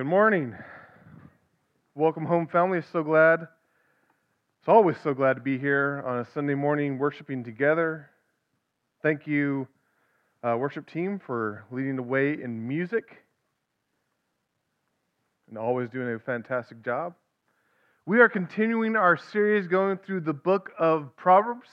Good 0.00 0.06
morning. 0.06 0.56
Welcome 1.94 2.24
home, 2.24 2.46
family. 2.46 2.80
So 2.90 3.02
glad. 3.02 3.42
It's 3.42 4.66
always 4.66 4.96
so 5.04 5.12
glad 5.12 5.34
to 5.34 5.42
be 5.42 5.58
here 5.58 6.02
on 6.06 6.20
a 6.20 6.26
Sunday 6.32 6.54
morning 6.54 6.96
worshiping 6.96 7.44
together. 7.44 8.08
Thank 9.02 9.26
you, 9.26 9.68
uh, 10.42 10.56
worship 10.56 10.90
team, 10.90 11.20
for 11.26 11.66
leading 11.70 11.96
the 11.96 12.02
way 12.02 12.32
in 12.32 12.66
music 12.66 13.24
and 15.50 15.58
always 15.58 15.90
doing 15.90 16.14
a 16.14 16.18
fantastic 16.18 16.82
job. 16.82 17.12
We 18.06 18.20
are 18.20 18.28
continuing 18.30 18.96
our 18.96 19.18
series 19.18 19.66
going 19.66 19.98
through 19.98 20.22
the 20.22 20.32
book 20.32 20.70
of 20.78 21.14
Proverbs. 21.14 21.68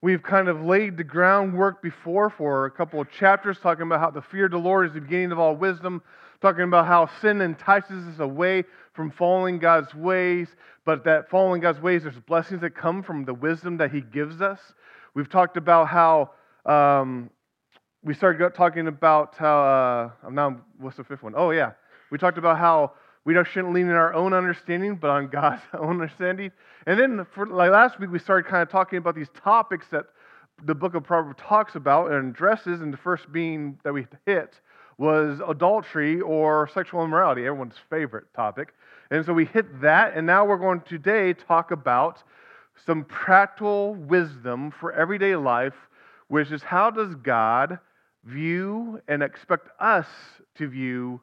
We've 0.00 0.22
kind 0.22 0.46
of 0.46 0.62
laid 0.62 0.96
the 0.96 1.02
groundwork 1.02 1.82
before 1.82 2.30
for 2.30 2.66
a 2.66 2.70
couple 2.70 3.00
of 3.00 3.10
chapters, 3.10 3.58
talking 3.60 3.82
about 3.82 3.98
how 3.98 4.10
the 4.10 4.22
fear 4.22 4.44
of 4.44 4.52
the 4.52 4.58
Lord 4.58 4.86
is 4.86 4.94
the 4.94 5.00
beginning 5.00 5.32
of 5.32 5.40
all 5.40 5.56
wisdom, 5.56 6.02
talking 6.40 6.62
about 6.62 6.86
how 6.86 7.10
sin 7.20 7.40
entices 7.40 8.06
us 8.06 8.20
away 8.20 8.64
from 8.92 9.10
following 9.10 9.58
God's 9.58 9.94
ways, 9.94 10.48
but 10.84 11.04
that 11.04 11.28
following 11.30 11.60
God's 11.60 11.80
ways, 11.80 12.02
there's 12.02 12.18
blessings 12.20 12.60
that 12.60 12.74
come 12.74 13.02
from 13.02 13.24
the 13.24 13.34
wisdom 13.34 13.76
that 13.78 13.90
He 13.90 14.00
gives 14.00 14.40
us. 14.40 14.60
We've 15.14 15.28
talked 15.28 15.56
about 15.56 15.88
how 15.88 16.30
um, 16.64 17.30
we 18.04 18.14
started 18.14 18.54
talking 18.54 18.86
about 18.86 19.36
how 19.36 19.62
uh, 19.62 20.26
I'm 20.26 20.34
now 20.34 20.60
what's 20.78 20.96
the 20.96 21.04
fifth 21.04 21.22
one? 21.22 21.34
Oh 21.36 21.50
yeah, 21.50 21.72
we 22.10 22.18
talked 22.18 22.38
about 22.38 22.58
how 22.58 22.92
we 23.24 23.34
shouldn't 23.34 23.74
lean 23.74 23.86
in 23.86 23.92
our 23.92 24.14
own 24.14 24.32
understanding, 24.32 24.96
but 24.96 25.10
on 25.10 25.28
God's 25.28 25.62
own 25.74 25.90
understanding. 25.90 26.50
And 26.86 26.98
then 26.98 27.26
for, 27.34 27.46
like 27.46 27.70
last 27.70 27.98
week, 28.00 28.10
we 28.10 28.18
started 28.18 28.48
kind 28.48 28.62
of 28.62 28.70
talking 28.70 28.98
about 28.98 29.14
these 29.14 29.28
topics 29.42 29.86
that 29.90 30.06
the 30.64 30.74
book 30.74 30.94
of 30.94 31.04
Proverbs 31.04 31.38
talks 31.38 31.74
about 31.74 32.10
and 32.10 32.34
addresses, 32.34 32.80
and 32.80 32.92
the 32.92 32.96
first 32.96 33.30
being 33.30 33.78
that 33.84 33.92
we 33.92 34.06
hit 34.24 34.60
was 34.98 35.40
adultery 35.48 36.20
or 36.20 36.68
sexual 36.74 37.04
immorality, 37.04 37.46
everyone's 37.46 37.76
favorite 37.88 38.26
topic. 38.34 38.74
And 39.10 39.24
so 39.24 39.32
we 39.32 39.46
hit 39.46 39.80
that, 39.80 40.14
and 40.14 40.26
now 40.26 40.44
we're 40.44 40.58
going 40.58 40.80
to 40.80 40.88
today 40.88 41.32
talk 41.32 41.70
about 41.70 42.22
some 42.84 43.04
practical 43.04 43.94
wisdom 43.94 44.72
for 44.72 44.92
everyday 44.92 45.36
life, 45.36 45.74
which 46.26 46.50
is 46.50 46.62
how 46.62 46.90
does 46.90 47.14
God 47.14 47.78
view 48.24 49.00
and 49.08 49.22
expect 49.22 49.68
us 49.80 50.06
to 50.56 50.68
view 50.68 51.20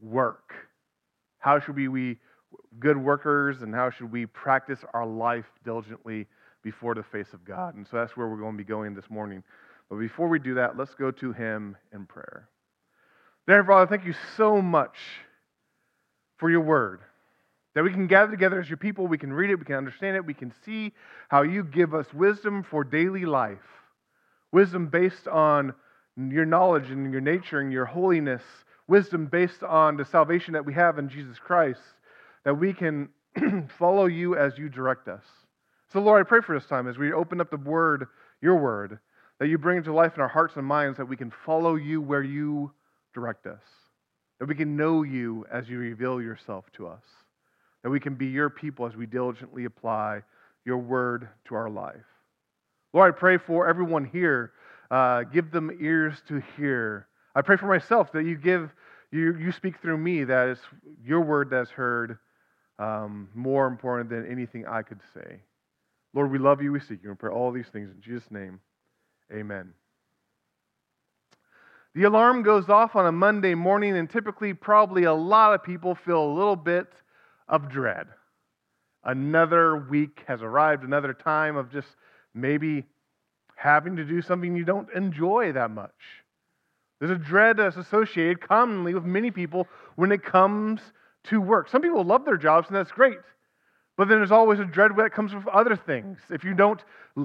work? 0.00 0.54
How 1.38 1.58
should 1.58 1.76
we 1.76 1.88
be 1.88 2.18
good 2.78 2.96
workers 2.96 3.62
and 3.62 3.74
how 3.74 3.90
should 3.90 4.10
we 4.10 4.26
practice 4.26 4.78
our 4.94 5.06
life 5.06 5.46
diligently 5.64 6.26
before 6.62 6.94
the 6.94 7.02
face 7.02 7.32
of 7.32 7.44
God? 7.44 7.74
And 7.74 7.86
so 7.86 7.96
that's 7.96 8.16
where 8.16 8.28
we're 8.28 8.36
going 8.36 8.52
to 8.52 8.58
be 8.58 8.64
going 8.64 8.94
this 8.94 9.10
morning. 9.10 9.42
But 9.90 9.96
before 9.96 10.28
we 10.28 10.38
do 10.38 10.54
that, 10.54 10.78
let's 10.78 10.94
go 10.94 11.10
to 11.10 11.32
Him 11.32 11.76
in 11.92 12.06
prayer. 12.06 12.48
Dear 13.46 13.64
Father, 13.64 13.88
thank 13.88 14.06
you 14.06 14.14
so 14.36 14.62
much 14.62 14.96
for 16.38 16.50
your 16.50 16.60
word. 16.60 17.00
That 17.74 17.84
we 17.84 17.90
can 17.90 18.06
gather 18.06 18.30
together 18.30 18.60
as 18.60 18.68
your 18.68 18.76
people, 18.76 19.06
we 19.06 19.18
can 19.18 19.32
read 19.32 19.50
it, 19.50 19.58
we 19.58 19.64
can 19.64 19.76
understand 19.76 20.16
it, 20.16 20.26
we 20.26 20.34
can 20.34 20.52
see 20.64 20.92
how 21.28 21.42
you 21.42 21.64
give 21.64 21.94
us 21.94 22.06
wisdom 22.12 22.62
for 22.62 22.84
daily 22.84 23.24
life. 23.24 23.58
Wisdom 24.52 24.88
based 24.88 25.26
on 25.26 25.72
your 26.16 26.44
knowledge 26.44 26.90
and 26.90 27.10
your 27.10 27.22
nature 27.22 27.60
and 27.60 27.72
your 27.72 27.86
holiness 27.86 28.42
wisdom 28.86 29.26
based 29.26 29.62
on 29.62 29.96
the 29.96 30.04
salvation 30.04 30.52
that 30.52 30.66
we 30.66 30.74
have 30.74 30.98
in 30.98 31.08
Jesus 31.08 31.38
Christ, 31.38 31.80
that 32.44 32.54
we 32.54 32.72
can 32.72 33.08
follow 33.78 34.06
you 34.06 34.36
as 34.36 34.58
you 34.58 34.68
direct 34.68 35.08
us. 35.08 35.24
So, 35.92 36.00
Lord, 36.00 36.24
I 36.24 36.28
pray 36.28 36.40
for 36.42 36.58
this 36.58 36.68
time 36.68 36.88
as 36.88 36.98
we 36.98 37.12
open 37.12 37.40
up 37.40 37.50
the 37.50 37.56
word, 37.56 38.06
your 38.40 38.56
word, 38.56 38.98
that 39.38 39.48
you 39.48 39.58
bring 39.58 39.78
it 39.78 39.84
to 39.84 39.94
life 39.94 40.12
in 40.14 40.20
our 40.20 40.28
hearts 40.28 40.56
and 40.56 40.66
minds, 40.66 40.98
that 40.98 41.08
we 41.08 41.16
can 41.16 41.32
follow 41.46 41.74
you 41.74 42.00
where 42.00 42.22
you 42.22 42.72
direct 43.14 43.46
us, 43.46 43.62
that 44.38 44.46
we 44.46 44.54
can 44.54 44.76
know 44.76 45.02
you 45.02 45.46
as 45.50 45.68
you 45.68 45.78
reveal 45.78 46.20
yourself 46.20 46.64
to 46.74 46.86
us, 46.86 47.04
that 47.82 47.90
we 47.90 48.00
can 48.00 48.14
be 48.14 48.26
your 48.26 48.50
people 48.50 48.86
as 48.86 48.96
we 48.96 49.06
diligently 49.06 49.64
apply 49.64 50.22
your 50.64 50.78
word 50.78 51.28
to 51.46 51.54
our 51.54 51.70
life. 51.70 51.96
Lord, 52.92 53.14
I 53.14 53.18
pray 53.18 53.38
for 53.38 53.68
everyone 53.68 54.04
here. 54.04 54.52
Uh, 54.90 55.22
give 55.22 55.50
them 55.50 55.76
ears 55.80 56.22
to 56.28 56.42
hear 56.56 57.08
I 57.34 57.42
pray 57.42 57.56
for 57.56 57.66
myself 57.66 58.12
that 58.12 58.24
you 58.24 58.36
give, 58.36 58.70
you, 59.10 59.36
you 59.36 59.52
speak 59.52 59.80
through 59.80 59.96
me, 59.96 60.24
that 60.24 60.48
it's 60.48 60.60
your 61.04 61.22
word 61.22 61.48
that's 61.50 61.70
heard 61.70 62.18
um, 62.78 63.28
more 63.34 63.66
important 63.66 64.10
than 64.10 64.30
anything 64.30 64.66
I 64.66 64.82
could 64.82 65.00
say. 65.14 65.40
Lord, 66.14 66.30
we 66.30 66.38
love 66.38 66.62
you, 66.62 66.72
we 66.72 66.80
seek 66.80 67.02
you, 67.02 67.08
and 67.08 67.18
pray 67.18 67.30
all 67.30 67.52
these 67.52 67.68
things 67.72 67.90
in 67.90 68.02
Jesus' 68.02 68.30
name. 68.30 68.60
Amen. 69.32 69.72
The 71.94 72.04
alarm 72.04 72.42
goes 72.42 72.68
off 72.70 72.96
on 72.96 73.06
a 73.06 73.12
Monday 73.12 73.54
morning, 73.54 73.96
and 73.96 74.08
typically, 74.08 74.54
probably 74.54 75.04
a 75.04 75.12
lot 75.12 75.54
of 75.54 75.62
people 75.62 75.94
feel 75.94 76.24
a 76.24 76.34
little 76.34 76.56
bit 76.56 76.86
of 77.48 77.68
dread. 77.68 78.06
Another 79.04 79.76
week 79.76 80.22
has 80.26 80.40
arrived, 80.42 80.84
another 80.84 81.12
time 81.12 81.56
of 81.56 81.70
just 81.70 81.88
maybe 82.34 82.84
having 83.56 83.96
to 83.96 84.04
do 84.04 84.22
something 84.22 84.56
you 84.56 84.64
don't 84.64 84.90
enjoy 84.94 85.52
that 85.52 85.70
much. 85.70 85.90
There's 86.98 87.10
a 87.10 87.16
dread 87.16 87.58
that's 87.58 87.76
associated 87.76 88.40
commonly 88.40 88.94
with 88.94 89.04
many 89.04 89.30
people 89.30 89.68
when 89.96 90.12
it 90.12 90.24
comes 90.24 90.80
to 91.24 91.40
work. 91.40 91.68
Some 91.68 91.82
people 91.82 92.04
love 92.04 92.24
their 92.24 92.36
jobs, 92.36 92.68
and 92.68 92.76
that's 92.76 92.92
great. 92.92 93.18
But 93.96 94.08
then 94.08 94.18
there's 94.18 94.32
always 94.32 94.58
a 94.58 94.64
dread 94.64 94.92
that 94.96 95.12
comes 95.12 95.34
with 95.34 95.46
other 95.48 95.76
things. 95.76 96.18
If 96.30 96.44
you 96.44 96.54
don't 96.54 96.82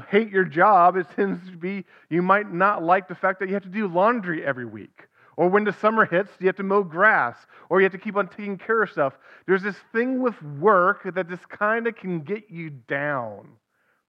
hate 0.09 0.29
your 0.29 0.43
job, 0.43 0.97
it 0.97 1.07
tends 1.15 1.49
to 1.49 1.55
be 1.55 1.85
you 2.09 2.21
might 2.21 2.51
not 2.51 2.83
like 2.83 3.07
the 3.07 3.15
fact 3.15 3.39
that 3.39 3.47
you 3.47 3.53
have 3.53 3.63
to 3.63 3.69
do 3.69 3.87
laundry 3.87 4.45
every 4.45 4.65
week. 4.65 5.07
Or 5.37 5.49
when 5.49 5.63
the 5.63 5.71
summer 5.71 6.03
hits, 6.03 6.31
you 6.39 6.47
have 6.47 6.55
to 6.55 6.63
mow 6.63 6.83
grass, 6.83 7.37
or 7.69 7.79
you 7.79 7.85
have 7.85 7.91
to 7.91 7.99
keep 7.99 8.15
on 8.17 8.27
taking 8.27 8.57
care 8.57 8.81
of 8.81 8.89
stuff. 8.89 9.13
There's 9.45 9.61
this 9.61 9.75
thing 9.93 10.19
with 10.19 10.41
work 10.41 11.03
that 11.13 11.29
just 11.29 11.47
kind 11.47 11.87
of 11.87 11.95
can 11.95 12.21
get 12.21 12.49
you 12.49 12.71
down. 12.71 13.47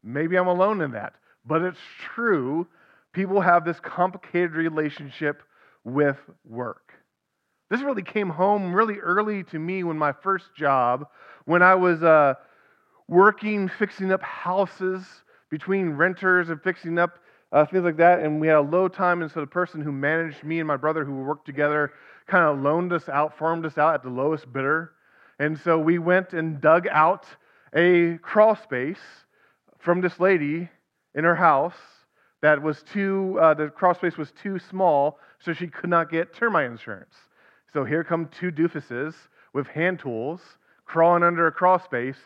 Maybe 0.02 0.36
I'm 0.36 0.46
alone 0.46 0.80
in 0.80 0.92
that, 0.92 1.14
but 1.44 1.60
it's 1.62 1.78
true. 2.14 2.66
People 3.12 3.42
have 3.42 3.64
this 3.64 3.78
complicated 3.78 4.52
relationship 4.52 5.42
with 5.84 6.16
work. 6.44 6.94
This 7.70 7.80
really 7.82 8.02
came 8.02 8.30
home 8.30 8.72
really 8.72 8.98
early 8.98 9.44
to 9.44 9.58
me 9.58 9.84
when 9.84 9.98
my 9.98 10.12
first 10.12 10.54
job, 10.56 11.06
when 11.44 11.62
I 11.62 11.74
was 11.74 12.02
uh, 12.02 12.34
working 13.08 13.68
fixing 13.68 14.12
up 14.12 14.22
houses 14.22 15.04
between 15.50 15.90
renters 15.90 16.50
and 16.50 16.62
fixing 16.62 16.98
up 16.98 17.18
uh, 17.52 17.64
things 17.64 17.84
like 17.84 17.96
that. 17.96 18.20
And 18.20 18.40
we 18.40 18.46
had 18.46 18.56
a 18.56 18.60
low 18.60 18.88
time, 18.88 19.22
and 19.22 19.30
so 19.30 19.40
the 19.40 19.46
person 19.46 19.80
who 19.80 19.92
managed 19.92 20.44
me 20.44 20.58
and 20.58 20.68
my 20.68 20.76
brother, 20.76 21.04
who 21.04 21.14
worked 21.14 21.46
together, 21.46 21.92
kind 22.26 22.44
of 22.44 22.62
loaned 22.62 22.92
us 22.92 23.08
out, 23.08 23.38
farmed 23.38 23.64
us 23.64 23.78
out 23.78 23.94
at 23.94 24.02
the 24.02 24.10
lowest 24.10 24.52
bidder. 24.52 24.92
And 25.38 25.58
so 25.58 25.78
we 25.78 25.98
went 25.98 26.32
and 26.32 26.60
dug 26.60 26.86
out 26.88 27.26
a 27.74 28.18
crawl 28.18 28.56
space 28.56 29.00
from 29.78 30.00
this 30.00 30.18
lady 30.20 30.68
in 31.14 31.24
her 31.24 31.34
house 31.34 31.76
that 32.40 32.62
was 32.62 32.82
too, 32.82 33.38
uh, 33.40 33.54
the 33.54 33.68
crawl 33.68 33.94
space 33.94 34.16
was 34.16 34.32
too 34.32 34.58
small, 34.58 35.18
so 35.38 35.52
she 35.52 35.66
could 35.68 35.90
not 35.90 36.10
get 36.10 36.34
termite 36.34 36.70
insurance. 36.70 37.14
So 37.72 37.84
here 37.84 38.04
come 38.04 38.28
two 38.28 38.50
doofuses 38.50 39.14
with 39.52 39.66
hand 39.68 39.98
tools 39.98 40.40
crawling 40.88 41.22
under 41.22 41.46
a 41.46 41.52
crawl 41.52 41.78
space, 41.78 42.16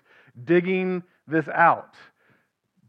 digging 0.44 1.02
this 1.26 1.48
out. 1.48 1.94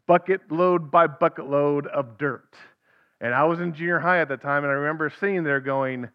Bucket 0.05 0.51
load 0.51 0.91
by 0.91 1.07
bucket 1.07 1.49
load 1.49 1.87
of 1.87 2.17
dirt. 2.17 2.53
And 3.19 3.33
I 3.33 3.43
was 3.45 3.59
in 3.59 3.73
junior 3.73 3.99
high 3.99 4.19
at 4.19 4.27
the 4.27 4.37
time, 4.37 4.63
and 4.63 4.71
I 4.71 4.75
remember 4.75 5.09
sitting 5.09 5.43
there 5.43 5.59
going, 5.59 6.09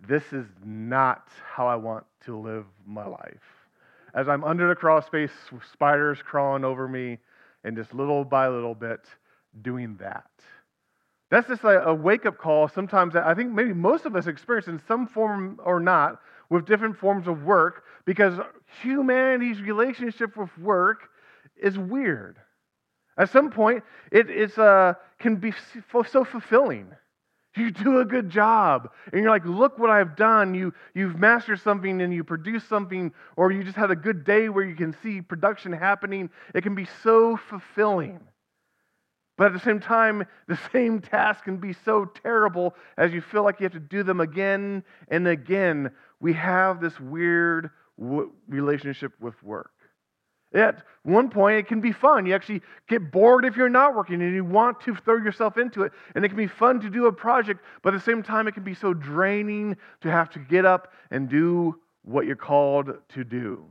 This 0.00 0.24
is 0.32 0.46
not 0.64 1.28
how 1.44 1.66
I 1.66 1.76
want 1.76 2.04
to 2.24 2.36
live 2.36 2.64
my 2.86 3.06
life. 3.06 3.42
As 4.14 4.28
I'm 4.28 4.44
under 4.44 4.68
the 4.68 4.74
crawl 4.74 5.02
space, 5.02 5.32
spiders 5.72 6.20
crawling 6.22 6.64
over 6.64 6.88
me, 6.88 7.18
and 7.64 7.76
just 7.76 7.94
little 7.94 8.24
by 8.24 8.48
little 8.48 8.74
bit 8.74 9.00
doing 9.62 9.96
that. 10.00 10.30
That's 11.34 11.48
just 11.48 11.64
a, 11.64 11.88
a 11.88 11.92
wake 11.92 12.26
up 12.26 12.38
call 12.38 12.68
sometimes 12.68 13.16
I 13.16 13.34
think 13.34 13.50
maybe 13.50 13.72
most 13.72 14.06
of 14.06 14.14
us 14.14 14.28
experience 14.28 14.68
in 14.68 14.80
some 14.86 15.08
form 15.08 15.58
or 15.64 15.80
not 15.80 16.20
with 16.48 16.64
different 16.64 16.96
forms 16.96 17.26
of 17.26 17.42
work 17.42 17.82
because 18.04 18.38
humanity's 18.82 19.60
relationship 19.60 20.36
with 20.36 20.56
work 20.58 21.08
is 21.60 21.76
weird. 21.76 22.36
At 23.18 23.30
some 23.30 23.50
point, 23.50 23.82
it 24.12 24.56
uh, 24.56 24.94
can 25.18 25.34
be 25.34 25.52
so 26.12 26.24
fulfilling. 26.24 26.92
You 27.56 27.72
do 27.72 27.98
a 27.98 28.04
good 28.04 28.30
job. 28.30 28.92
And 29.12 29.20
you're 29.20 29.30
like, 29.30 29.44
look 29.44 29.76
what 29.76 29.90
I've 29.90 30.14
done. 30.14 30.54
You, 30.54 30.72
you've 30.94 31.18
mastered 31.18 31.60
something 31.60 32.00
and 32.00 32.14
you 32.14 32.22
produce 32.22 32.62
something, 32.62 33.12
or 33.36 33.50
you 33.50 33.64
just 33.64 33.76
had 33.76 33.90
a 33.90 33.96
good 33.96 34.22
day 34.22 34.50
where 34.50 34.64
you 34.64 34.76
can 34.76 34.94
see 35.02 35.20
production 35.20 35.72
happening. 35.72 36.30
It 36.54 36.62
can 36.62 36.76
be 36.76 36.86
so 37.02 37.36
fulfilling. 37.36 38.20
But 39.36 39.48
at 39.48 39.52
the 39.52 39.60
same 39.60 39.80
time, 39.80 40.24
the 40.48 40.58
same 40.72 41.00
task 41.00 41.44
can 41.44 41.56
be 41.56 41.72
so 41.72 42.04
terrible 42.04 42.74
as 42.96 43.12
you 43.12 43.20
feel 43.20 43.42
like 43.42 43.60
you 43.60 43.64
have 43.64 43.72
to 43.72 43.80
do 43.80 44.02
them 44.02 44.20
again 44.20 44.84
and 45.08 45.26
again. 45.26 45.90
We 46.20 46.32
have 46.34 46.80
this 46.80 46.98
weird 47.00 47.70
w- 47.98 48.32
relationship 48.48 49.12
with 49.20 49.40
work. 49.42 49.70
At 50.54 50.84
one 51.02 51.30
point, 51.30 51.58
it 51.58 51.66
can 51.66 51.80
be 51.80 51.90
fun. 51.90 52.26
You 52.26 52.34
actually 52.34 52.62
get 52.88 53.10
bored 53.10 53.44
if 53.44 53.56
you're 53.56 53.68
not 53.68 53.96
working 53.96 54.22
and 54.22 54.32
you 54.32 54.44
want 54.44 54.80
to 54.82 54.94
throw 54.94 55.16
yourself 55.16 55.58
into 55.58 55.82
it. 55.82 55.92
And 56.14 56.24
it 56.24 56.28
can 56.28 56.36
be 56.36 56.46
fun 56.46 56.80
to 56.80 56.90
do 56.90 57.06
a 57.06 57.12
project, 57.12 57.60
but 57.82 57.92
at 57.92 57.98
the 57.98 58.04
same 58.04 58.22
time, 58.22 58.46
it 58.46 58.52
can 58.52 58.62
be 58.62 58.74
so 58.74 58.94
draining 58.94 59.76
to 60.02 60.10
have 60.12 60.30
to 60.30 60.38
get 60.38 60.64
up 60.64 60.92
and 61.10 61.28
do 61.28 61.80
what 62.04 62.26
you're 62.26 62.36
called 62.36 62.90
to 63.08 63.24
do? 63.24 63.64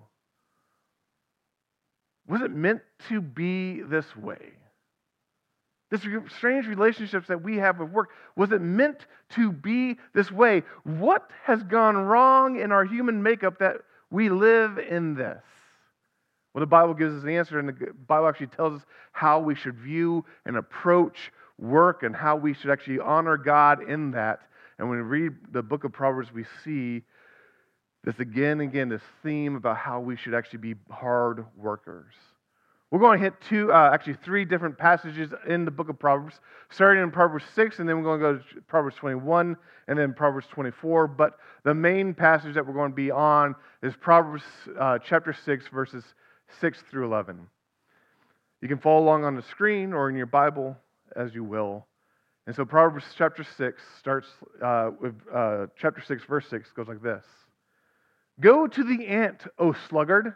Was 2.28 2.42
it 2.42 2.52
meant 2.52 2.82
to 3.10 3.22
be 3.22 3.82
this 3.82 4.16
way? 4.16 4.54
This 5.94 6.02
strange 6.36 6.66
relationships 6.66 7.28
that 7.28 7.44
we 7.44 7.58
have 7.58 7.78
with 7.78 7.92
work, 7.92 8.10
was 8.36 8.52
it 8.52 8.62
meant 8.62 9.06
to 9.36 9.52
be 9.52 9.98
this 10.16 10.32
way? 10.32 10.64
What 10.86 11.30
has 11.44 11.62
gone 11.62 11.96
wrong 11.96 12.60
in 12.60 12.72
our 12.72 12.84
human 12.84 13.22
makeup 13.22 13.60
that 13.60 13.76
we 14.10 14.30
live 14.30 14.80
in 14.80 15.14
this? 15.14 15.44
Well, 16.52 16.62
the 16.62 16.66
Bible 16.66 16.96
gives 16.96 17.14
us 17.14 17.22
an 17.22 17.30
answer, 17.30 17.60
and 17.60 17.70
the 17.70 17.94
Bible 18.08 18.28
actually 18.28 18.48
tells 18.48 18.80
us 18.80 18.88
how 19.12 19.40
we 19.40 19.54
should 19.54 19.76
view 19.76 20.26
and 20.48 20.58
approach 20.58 21.32
work 21.60 22.02
and 22.02 22.16
how 22.16 22.38
we 22.38 22.56
should 22.56 22.72
actually 22.72 23.00
honor 23.00 23.38
God 23.38 23.88
in 23.88 24.10
that. 24.12 24.40
And 24.80 24.90
when 24.90 24.98
we 24.98 25.04
read 25.04 25.34
the 25.52 25.62
book 25.62 25.84
of 25.84 25.92
Proverbs, 25.92 26.34
we 26.34 26.46
see 26.64 27.04
this 28.04 28.18
again 28.18 28.62
and 28.62 28.62
again, 28.62 28.90
this 28.90 29.04
theme 29.22 29.56
about 29.56 29.78
how 29.78 30.00
we 30.00 30.18
should 30.18 30.34
actually 30.34 30.58
be 30.58 30.76
hard 30.90 31.46
workers. 31.56 32.16
We're 32.94 33.00
going 33.00 33.18
to 33.18 33.24
hit 33.24 33.34
two, 33.50 33.74
uh, 33.74 33.90
actually 33.92 34.18
three 34.24 34.46
different 34.46 34.78
passages 34.78 35.32
in 35.48 35.66
the 35.66 35.72
book 35.72 35.90
of 35.90 35.98
Proverbs, 35.98 36.40
starting 36.70 37.02
in 37.02 37.10
Proverbs 37.10 37.44
6, 37.56 37.80
and 37.80 37.90
then 37.90 37.98
we're 37.98 38.04
going 38.04 38.20
to 38.20 38.24
go 38.24 38.38
to 38.54 38.62
Proverbs 38.68 38.96
21, 38.98 39.58
and 39.88 39.98
then 39.98 40.14
Proverbs 40.14 40.46
24. 40.52 41.08
But 41.08 41.40
the 41.64 41.74
main 41.74 42.14
passage 42.14 42.54
that 42.54 42.68
we're 42.68 42.76
going 42.76 42.92
to 42.92 42.96
be 42.96 43.10
on 43.10 43.56
is 43.82 43.96
Proverbs 44.00 44.44
uh, 44.80 45.00
chapter 45.04 45.34
6, 45.34 45.66
verses 45.74 46.04
6 46.62 46.84
through 46.92 47.06
11. 47.06 47.40
You 48.62 48.68
can 48.68 48.78
follow 48.78 49.04
along 49.04 49.26
on 49.26 49.36
the 49.36 49.42
screen 49.42 49.92
or 49.92 50.08
in 50.08 50.16
your 50.16 50.28
Bible 50.28 50.78
as 51.16 51.34
you 51.34 51.44
will. 51.44 51.88
And 52.46 52.56
so 52.56 52.64
Proverbs 52.64 53.06
chapter 53.18 53.44
6 53.44 53.82
starts 53.98 54.28
uh, 54.64 54.92
with 55.02 55.16
uh, 55.34 55.66
chapter 55.80 56.04
6, 56.08 56.26
verse 56.30 56.46
6 56.48 56.70
goes 56.74 56.88
like 56.88 57.02
this 57.02 57.26
Go 58.40 58.68
to 58.68 58.84
the 58.84 59.08
ant, 59.08 59.48
O 59.58 59.74
sluggard, 59.90 60.36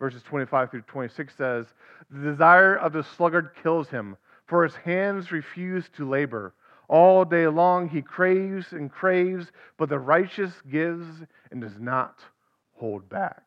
verses 0.00 0.22
25 0.24 0.70
through 0.72 0.82
26 0.82 1.32
says, 1.36 1.66
The 2.10 2.30
desire 2.30 2.74
of 2.74 2.92
the 2.92 3.04
sluggard 3.04 3.50
kills 3.62 3.88
him, 3.88 4.16
for 4.46 4.64
his 4.64 4.74
hands 4.74 5.30
refuse 5.30 5.88
to 5.96 6.08
labor. 6.08 6.54
All 6.88 7.24
day 7.24 7.46
long 7.46 7.88
he 7.88 8.02
craves 8.02 8.72
and 8.72 8.90
craves, 8.90 9.52
but 9.78 9.88
the 9.88 9.98
righteous 10.00 10.52
gives 10.68 11.06
and 11.52 11.60
does 11.60 11.78
not 11.78 12.18
hold 12.72 13.08
back. 13.08 13.44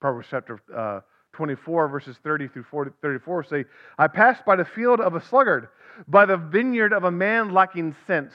Proverbs 0.00 0.28
chapter 0.30 0.62
uh, 0.74 1.00
24, 1.32 1.88
verses 1.88 2.16
30 2.22 2.48
through 2.48 2.64
40, 2.64 2.92
34 3.02 3.44
say, 3.44 3.64
I 3.98 4.06
passed 4.06 4.44
by 4.46 4.56
the 4.56 4.64
field 4.64 5.00
of 5.00 5.14
a 5.14 5.24
sluggard, 5.26 5.68
by 6.06 6.24
the 6.24 6.36
vineyard 6.36 6.92
of 6.92 7.04
a 7.04 7.10
man 7.10 7.52
lacking 7.52 7.94
sense. 8.06 8.32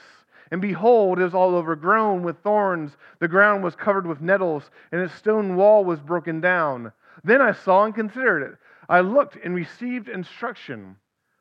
And 0.54 0.62
behold, 0.62 1.18
it 1.18 1.24
was 1.24 1.34
all 1.34 1.56
overgrown 1.56 2.22
with 2.22 2.38
thorns. 2.44 2.92
The 3.18 3.26
ground 3.26 3.64
was 3.64 3.74
covered 3.74 4.06
with 4.06 4.20
nettles, 4.20 4.70
and 4.92 5.00
its 5.00 5.12
stone 5.12 5.56
wall 5.56 5.84
was 5.84 5.98
broken 5.98 6.40
down. 6.40 6.92
Then 7.24 7.42
I 7.42 7.50
saw 7.50 7.84
and 7.84 7.92
considered 7.92 8.44
it. 8.44 8.58
I 8.88 9.00
looked 9.00 9.34
and 9.34 9.56
received 9.56 10.08
instruction. 10.08 10.94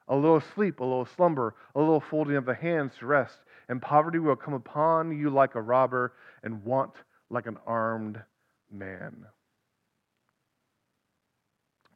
A 0.07 0.15
little 0.15 0.41
sleep, 0.41 0.79
a 0.79 0.83
little 0.83 1.05
slumber, 1.05 1.53
a 1.75 1.79
little 1.79 1.99
folding 1.99 2.37
of 2.37 2.45
the 2.45 2.55
hands 2.55 2.93
to 2.97 3.05
rest, 3.05 3.37
and 3.69 3.79
poverty 3.79 4.17
will 4.17 4.35
come 4.35 4.55
upon 4.55 5.15
you 5.15 5.29
like 5.29 5.53
a 5.53 5.61
robber, 5.61 6.13
and 6.41 6.65
want 6.65 6.93
like 7.29 7.45
an 7.45 7.59
armed 7.67 8.19
man. 8.71 9.27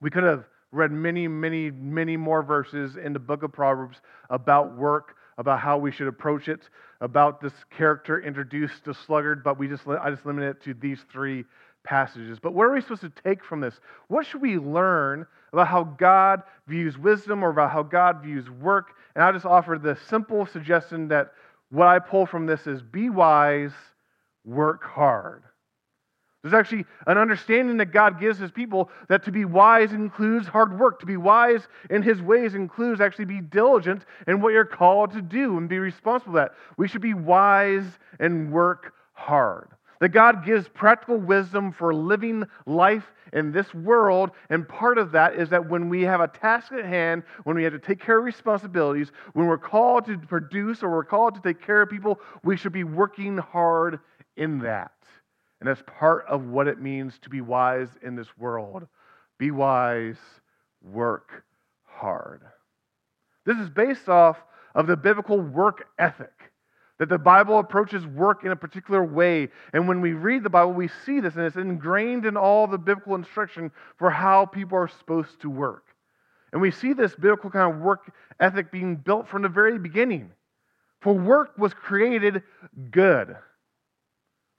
We 0.01 0.11
could 0.11 0.23
have 0.23 0.45
read 0.71 0.91
many, 0.91 1.27
many, 1.27 1.71
many 1.71 2.15
more 2.15 2.43
verses 2.43 2.95
in 2.95 3.11
the 3.11 3.17
book 3.17 3.41
of 3.41 3.51
Proverbs 3.51 4.01
about 4.29 4.75
work, 4.75 5.15
about 5.37 5.59
how 5.59 5.77
we 5.77 5.91
should 5.91 6.07
approach 6.07 6.47
it, 6.47 6.61
about 7.01 7.41
this 7.41 7.53
character 7.69 8.21
introduced 8.21 8.85
to 8.85 8.93
sluggard, 8.93 9.43
but 9.43 9.59
we 9.59 9.67
just 9.67 9.87
I 9.87 10.09
just 10.09 10.25
limited 10.25 10.57
it 10.57 10.63
to 10.63 10.73
these 10.73 10.99
three 11.11 11.45
passages. 11.83 12.39
But 12.39 12.53
what 12.53 12.65
are 12.65 12.73
we 12.73 12.81
supposed 12.81 13.01
to 13.01 13.11
take 13.23 13.43
from 13.43 13.61
this? 13.61 13.79
What 14.07 14.25
should 14.25 14.41
we 14.41 14.57
learn 14.57 15.25
about 15.53 15.67
how 15.67 15.83
God 15.83 16.43
views 16.67 16.97
wisdom 16.97 17.43
or 17.43 17.49
about 17.49 17.71
how 17.71 17.83
God 17.83 18.21
views 18.21 18.49
work? 18.49 18.93
And 19.15 19.23
I 19.23 19.31
just 19.31 19.45
offer 19.45 19.79
the 19.81 19.97
simple 20.09 20.45
suggestion 20.45 21.07
that 21.09 21.31
what 21.69 21.87
I 21.87 21.99
pull 21.99 22.25
from 22.25 22.45
this 22.45 22.67
is 22.67 22.81
be 22.81 23.09
wise, 23.09 23.71
work 24.43 24.83
hard. 24.83 25.43
There's 26.49 26.59
actually 26.61 26.85
an 27.07 27.17
understanding 27.17 27.75
that 27.77 27.91
God 27.91 28.21
gives 28.21 28.39
his 28.39 28.51
people 28.51 28.89
that 29.09 29.21
to 29.25 29.31
be 29.33 29.43
wise 29.43 29.91
includes 29.91 30.47
hard 30.47 30.79
work. 30.79 30.97
To 31.01 31.05
be 31.05 31.17
wise 31.17 31.67
in 31.89 32.01
his 32.01 32.21
ways 32.21 32.55
includes 32.55 33.01
actually 33.01 33.25
be 33.25 33.41
diligent 33.41 34.05
in 34.27 34.39
what 34.39 34.53
you're 34.53 34.63
called 34.63 35.11
to 35.11 35.21
do 35.21 35.57
and 35.57 35.67
be 35.67 35.77
responsible 35.79 36.33
for 36.33 36.39
that. 36.39 36.53
We 36.77 36.87
should 36.87 37.01
be 37.01 37.13
wise 37.13 37.83
and 38.21 38.49
work 38.49 38.93
hard. 39.11 39.71
That 39.99 40.09
God 40.09 40.45
gives 40.45 40.69
practical 40.69 41.17
wisdom 41.17 41.73
for 41.73 41.93
living 41.93 42.45
life 42.65 43.11
in 43.33 43.51
this 43.51 43.73
world, 43.73 44.31
and 44.49 44.65
part 44.65 44.97
of 44.97 45.11
that 45.11 45.35
is 45.35 45.49
that 45.49 45.67
when 45.67 45.89
we 45.89 46.03
have 46.03 46.21
a 46.21 46.29
task 46.29 46.71
at 46.71 46.85
hand, 46.85 47.23
when 47.43 47.57
we 47.57 47.63
have 47.63 47.73
to 47.73 47.79
take 47.79 47.99
care 47.99 48.19
of 48.19 48.23
responsibilities, 48.23 49.11
when 49.33 49.47
we're 49.47 49.57
called 49.57 50.05
to 50.05 50.17
produce 50.17 50.81
or 50.81 50.91
we're 50.91 51.03
called 51.03 51.35
to 51.35 51.41
take 51.41 51.61
care 51.61 51.81
of 51.81 51.89
people, 51.89 52.21
we 52.43 52.55
should 52.55 52.71
be 52.71 52.85
working 52.85 53.37
hard 53.37 53.99
in 54.37 54.59
that. 54.59 54.91
And 55.59 55.67
that's 55.67 55.81
part 55.85 56.25
of 56.27 56.45
what 56.45 56.67
it 56.67 56.79
means 56.79 57.17
to 57.19 57.29
be 57.29 57.41
wise 57.41 57.89
in 58.03 58.15
this 58.15 58.37
world. 58.37 58.87
Be 59.37 59.51
wise, 59.51 60.17
work 60.81 61.43
hard. 61.83 62.41
This 63.45 63.57
is 63.57 63.69
based 63.69 64.09
off 64.09 64.37
of 64.75 64.87
the 64.87 64.97
biblical 64.97 65.39
work 65.39 65.87
ethic. 65.97 66.33
That 66.99 67.09
the 67.09 67.19
Bible 67.19 67.59
approaches 67.59 68.07
work 68.07 68.43
in 68.43 68.51
a 68.51 68.55
particular 68.55 69.03
way. 69.03 69.49
And 69.71 69.87
when 69.87 70.01
we 70.01 70.13
read 70.13 70.43
the 70.43 70.49
Bible, 70.49 70.73
we 70.73 70.89
see 71.05 71.19
this, 71.19 71.35
and 71.35 71.43
it's 71.43 71.55
ingrained 71.55 72.25
in 72.25 72.35
all 72.35 72.65
the 72.65 72.79
biblical 72.79 73.13
instruction 73.13 73.71
for 73.97 74.09
how 74.09 74.47
people 74.47 74.79
are 74.79 74.87
supposed 74.87 75.39
to 75.41 75.49
work. 75.49 75.83
And 76.51 76.59
we 76.59 76.71
see 76.71 76.93
this 76.93 77.13
biblical 77.13 77.51
kind 77.51 77.71
of 77.71 77.81
work 77.81 78.11
ethic 78.39 78.71
being 78.71 78.95
built 78.95 79.27
from 79.27 79.43
the 79.43 79.49
very 79.49 79.77
beginning. 79.77 80.31
For 81.01 81.13
work 81.13 81.55
was 81.57 81.73
created 81.73 82.41
good. 82.89 83.35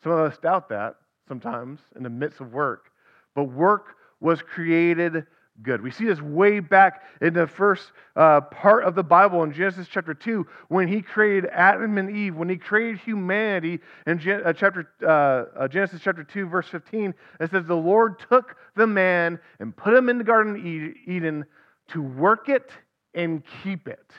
Some 0.03 0.13
of 0.13 0.19
us 0.21 0.39
doubt 0.39 0.69
that 0.69 0.97
sometimes 1.27 1.81
in 1.97 2.03
the 2.03 2.11
midst 2.11 2.41
of 2.41 2.53
work. 2.53 2.91
But 3.35 3.45
work 3.45 3.97
was 4.21 4.43
created 4.43 5.27
good. 5.63 5.83
We 5.83 5.91
see 5.91 6.05
this 6.05 6.21
way 6.21 6.61
back 6.61 7.03
in 7.21 7.35
the 7.35 7.47
first 7.47 7.91
uh, 8.17 8.41
part 8.43 8.85
of 8.85 8.95
the 8.95 9.03
Bible 9.03 9.43
in 9.43 9.53
Genesis 9.53 9.89
chapter 9.91 10.15
2 10.15 10.47
when 10.69 10.89
he 10.89 11.03
created 11.03 11.51
Adam 11.53 11.99
and 11.99 12.15
Eve, 12.15 12.37
when 12.37 12.49
he 12.49 12.57
created 12.57 13.01
humanity 13.01 13.81
in 14.07 14.19
Gen- 14.19 14.43
uh, 14.45 14.53
chapter, 14.53 14.89
uh, 15.03 15.61
uh 15.63 15.69
Genesis 15.69 16.01
chapter 16.03 16.23
2, 16.23 16.47
verse 16.47 16.69
15. 16.69 17.15
It 17.41 17.51
says, 17.51 17.65
The 17.67 17.75
Lord 17.75 18.21
took 18.29 18.57
the 18.77 18.87
man 18.87 19.39
and 19.59 19.77
put 19.77 19.95
him 19.95 20.09
in 20.09 20.19
the 20.19 20.25
Garden 20.25 20.55
of 20.57 20.65
Eden 20.65 21.45
to 21.89 22.03
work 22.03 22.49
it 22.49 22.71
and 23.15 23.43
keep 23.63 23.89
it. 23.89 24.13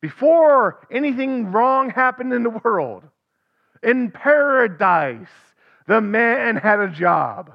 Before 0.00 0.86
anything 0.90 1.50
wrong 1.50 1.90
happened 1.90 2.32
in 2.32 2.44
the 2.44 2.50
world, 2.50 3.04
in 3.82 4.10
paradise, 4.10 5.28
the 5.86 6.00
man 6.00 6.56
had 6.56 6.80
a 6.80 6.88
job. 6.88 7.52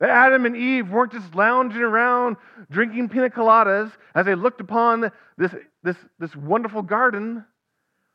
Adam 0.00 0.46
and 0.46 0.56
Eve 0.56 0.90
weren't 0.90 1.12
just 1.12 1.34
lounging 1.34 1.82
around 1.82 2.36
drinking 2.70 3.08
pina 3.08 3.30
coladas 3.30 3.90
as 4.14 4.26
they 4.26 4.34
looked 4.34 4.60
upon 4.60 5.10
this, 5.36 5.52
this, 5.82 5.96
this 6.18 6.36
wonderful 6.36 6.82
garden. 6.82 7.44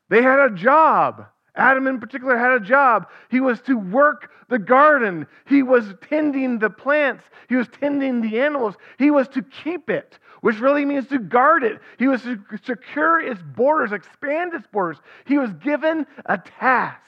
They 0.08 0.22
had 0.22 0.38
a 0.38 0.54
job. 0.54 1.26
Adam, 1.56 1.86
in 1.86 2.00
particular, 2.00 2.36
had 2.36 2.52
a 2.52 2.60
job. 2.60 3.08
He 3.30 3.40
was 3.40 3.60
to 3.62 3.78
work 3.78 4.30
the 4.48 4.58
garden, 4.58 5.26
he 5.46 5.62
was 5.62 5.94
tending 6.08 6.58
the 6.58 6.68
plants, 6.68 7.24
he 7.48 7.56
was 7.56 7.66
tending 7.68 8.20
the 8.20 8.40
animals, 8.40 8.74
he 8.98 9.10
was 9.10 9.26
to 9.28 9.42
keep 9.42 9.88
it, 9.88 10.18
which 10.42 10.58
really 10.58 10.84
means 10.84 11.06
to 11.08 11.18
guard 11.18 11.64
it. 11.64 11.80
He 11.98 12.08
was 12.08 12.22
to 12.22 12.38
secure 12.62 13.20
its 13.20 13.40
borders, 13.40 13.92
expand 13.92 14.52
its 14.52 14.66
borders. 14.66 14.98
He 15.26 15.38
was 15.38 15.52
given 15.54 16.06
a 16.26 16.38
task 16.38 17.00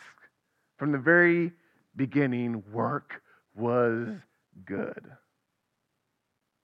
from 0.77 0.93
the 0.93 0.99
very 0.99 1.53
beginning. 1.95 2.63
Work 2.73 3.23
was 3.55 4.09
good. 4.65 5.05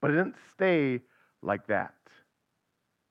But 0.01 0.11
it 0.11 0.15
didn't 0.15 0.37
stay 0.55 1.01
like 1.43 1.67
that. 1.69 1.95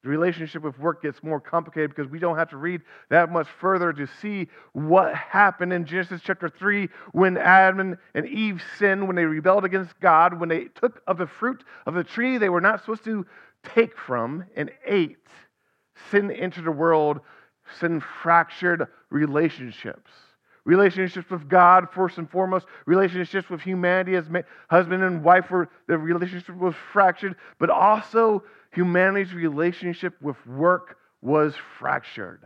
The 0.04 0.10
relationship 0.10 0.64
with 0.64 0.80
work 0.80 1.04
gets 1.04 1.22
more 1.22 1.40
complicated 1.40 1.92
because 1.92 2.12
we 2.12 2.18
don't 2.18 2.38
have 2.38 2.50
to 2.50 2.58
read 2.58 2.82
that 3.10 3.32
much 3.32 3.48
further 3.60 3.94
to 3.94 4.08
see 4.20 4.48
what 4.74 5.14
happened 5.14 5.72
in 5.74 5.86
Genesis 5.86 6.22
chapter 6.24 6.50
3 6.50 6.90
when 7.12 7.38
Adam 7.38 7.98
and 8.16 8.28
Eve 8.28 8.64
sinned, 8.80 9.06
when 9.06 9.16
they 9.16 9.26
rebelled 9.26 9.64
against 9.64 10.00
God, 10.00 10.40
when 10.40 10.50
they 10.50 10.66
took 10.66 11.02
of 11.06 11.20
the 11.20 11.28
fruit 11.28 11.64
of 11.86 11.94
the 11.94 12.04
tree 12.04 12.40
they 12.40 12.50
were 12.50 12.62
not 12.62 12.80
supposed 12.80 13.04
to 13.04 13.28
take 13.64 13.96
from 13.96 14.46
and 14.56 14.72
ate. 14.88 15.18
Sin 16.10 16.32
entered 16.32 16.66
the 16.66 16.72
world, 16.72 17.20
sin 17.80 18.02
fractured 18.24 18.88
relationships. 19.12 20.10
Relationships 20.64 21.30
with 21.30 21.50
God, 21.50 21.88
first 21.92 22.18
and 22.20 22.30
foremost, 22.30 22.68
relationships 22.86 23.50
with 23.50 23.62
humanity 23.62 24.16
as 24.16 24.26
husband 24.70 25.04
and 25.04 25.24
wife, 25.24 25.50
were 25.50 25.70
the 25.88 25.98
relationship 25.98 26.56
was 26.56 26.76
fractured, 26.94 27.36
but 27.60 27.72
also 27.72 28.44
humanity's 28.72 29.34
relationship 29.34 30.14
with 30.22 30.38
work 30.46 30.98
was 31.22 31.56
fractured. 31.80 32.42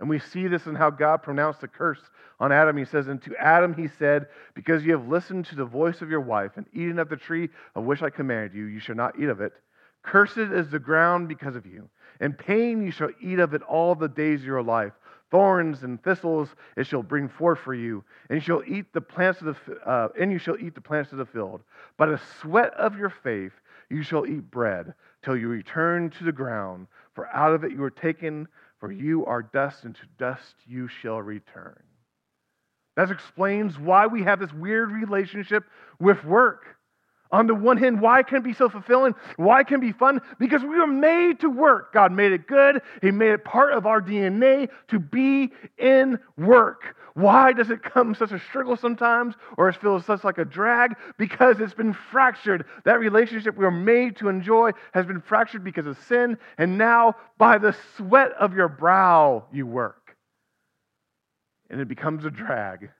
And 0.00 0.08
we 0.08 0.18
see 0.18 0.48
this 0.48 0.66
in 0.66 0.74
how 0.74 0.90
God 0.90 1.22
pronounced 1.22 1.60
the 1.60 1.68
curse 1.68 2.00
on 2.40 2.50
Adam. 2.50 2.76
He 2.76 2.84
says, 2.84 3.06
And 3.06 3.22
to 3.22 3.36
Adam 3.36 3.72
he 3.72 3.86
said, 3.86 4.26
Because 4.54 4.84
you 4.84 4.92
have 4.92 5.08
listened 5.08 5.46
to 5.46 5.54
the 5.54 5.64
voice 5.64 6.02
of 6.02 6.10
your 6.10 6.20
wife 6.20 6.52
and 6.56 6.66
eaten 6.72 6.98
of 6.98 7.08
the 7.08 7.16
tree 7.16 7.48
of 7.76 7.84
which 7.84 8.02
I 8.02 8.10
commanded 8.10 8.54
you, 8.54 8.64
you 8.64 8.80
shall 8.80 8.96
not 8.96 9.18
eat 9.18 9.28
of 9.28 9.40
it. 9.40 9.52
Cursed 10.02 10.36
is 10.36 10.68
the 10.68 10.78
ground 10.78 11.28
because 11.28 11.56
of 11.56 11.64
you. 11.64 11.88
In 12.20 12.32
pain 12.32 12.84
you 12.84 12.90
shall 12.90 13.10
eat 13.20 13.38
of 13.38 13.54
it 13.54 13.62
all 13.62 13.94
the 13.94 14.08
days 14.08 14.40
of 14.40 14.46
your 14.46 14.62
life. 14.62 14.92
Thorns 15.34 15.82
and 15.82 16.00
thistles 16.00 16.48
it 16.76 16.86
shall 16.86 17.02
bring 17.02 17.28
forth 17.28 17.58
for 17.58 17.74
you, 17.74 18.04
and 18.28 18.36
you 18.36 18.40
shall 18.40 18.62
eat 18.68 18.92
the 18.92 19.00
plants 19.00 19.40
of 19.40 19.46
the 19.66 19.74
uh, 19.84 20.06
and 20.16 20.30
you 20.30 20.38
shall 20.38 20.56
eat 20.60 20.76
the 20.76 20.80
plants 20.80 21.10
of 21.10 21.18
the 21.18 21.26
field. 21.26 21.60
By 21.96 22.06
the 22.06 22.20
sweat 22.40 22.72
of 22.74 22.96
your 22.96 23.10
faith 23.10 23.50
you 23.90 24.04
shall 24.04 24.26
eat 24.26 24.48
bread 24.48 24.94
till 25.24 25.36
you 25.36 25.48
return 25.48 26.10
to 26.10 26.22
the 26.22 26.30
ground, 26.30 26.86
for 27.16 27.26
out 27.34 27.52
of 27.52 27.64
it 27.64 27.72
you 27.72 27.82
are 27.82 27.90
taken, 27.90 28.46
for 28.78 28.92
you 28.92 29.26
are 29.26 29.42
dust, 29.42 29.82
and 29.82 29.96
to 29.96 30.06
dust 30.18 30.54
you 30.68 30.86
shall 30.86 31.20
return. 31.20 31.82
That 32.94 33.10
explains 33.10 33.76
why 33.76 34.06
we 34.06 34.22
have 34.22 34.38
this 34.38 34.52
weird 34.52 34.92
relationship 34.92 35.64
with 35.98 36.22
work. 36.24 36.76
On 37.30 37.46
the 37.46 37.54
one 37.54 37.78
hand, 37.78 38.00
why 38.00 38.22
can 38.22 38.38
it 38.38 38.44
be 38.44 38.52
so 38.52 38.68
fulfilling? 38.68 39.14
Why 39.36 39.64
can 39.64 39.78
it 39.78 39.80
be 39.80 39.92
fun? 39.92 40.20
Because 40.38 40.62
we 40.62 40.78
were 40.78 40.86
made 40.86 41.40
to 41.40 41.48
work. 41.48 41.92
God 41.92 42.12
made 42.12 42.32
it 42.32 42.46
good. 42.46 42.82
He 43.02 43.10
made 43.10 43.30
it 43.30 43.44
part 43.44 43.72
of 43.72 43.86
our 43.86 44.00
DNA 44.00 44.68
to 44.88 44.98
be 44.98 45.50
in 45.78 46.18
work. 46.36 46.96
Why 47.14 47.52
does 47.52 47.70
it 47.70 47.82
come 47.82 48.14
such 48.14 48.32
a 48.32 48.40
struggle 48.40 48.76
sometimes 48.76 49.34
or 49.56 49.68
it 49.68 49.76
feels 49.76 50.04
such 50.04 50.24
like 50.24 50.38
a 50.38 50.44
drag? 50.44 50.96
Because 51.16 51.60
it's 51.60 51.74
been 51.74 51.92
fractured. 51.92 52.66
That 52.84 52.98
relationship 52.98 53.56
we 53.56 53.64
were 53.64 53.70
made 53.70 54.16
to 54.16 54.28
enjoy 54.28 54.72
has 54.92 55.06
been 55.06 55.20
fractured 55.20 55.64
because 55.64 55.86
of 55.86 55.96
sin, 56.06 56.38
and 56.58 56.76
now 56.76 57.14
by 57.38 57.58
the 57.58 57.76
sweat 57.96 58.32
of 58.32 58.54
your 58.54 58.68
brow 58.68 59.44
you 59.52 59.66
work. 59.66 60.16
And 61.70 61.80
it 61.80 61.88
becomes 61.88 62.24
a 62.24 62.30
drag. 62.30 62.90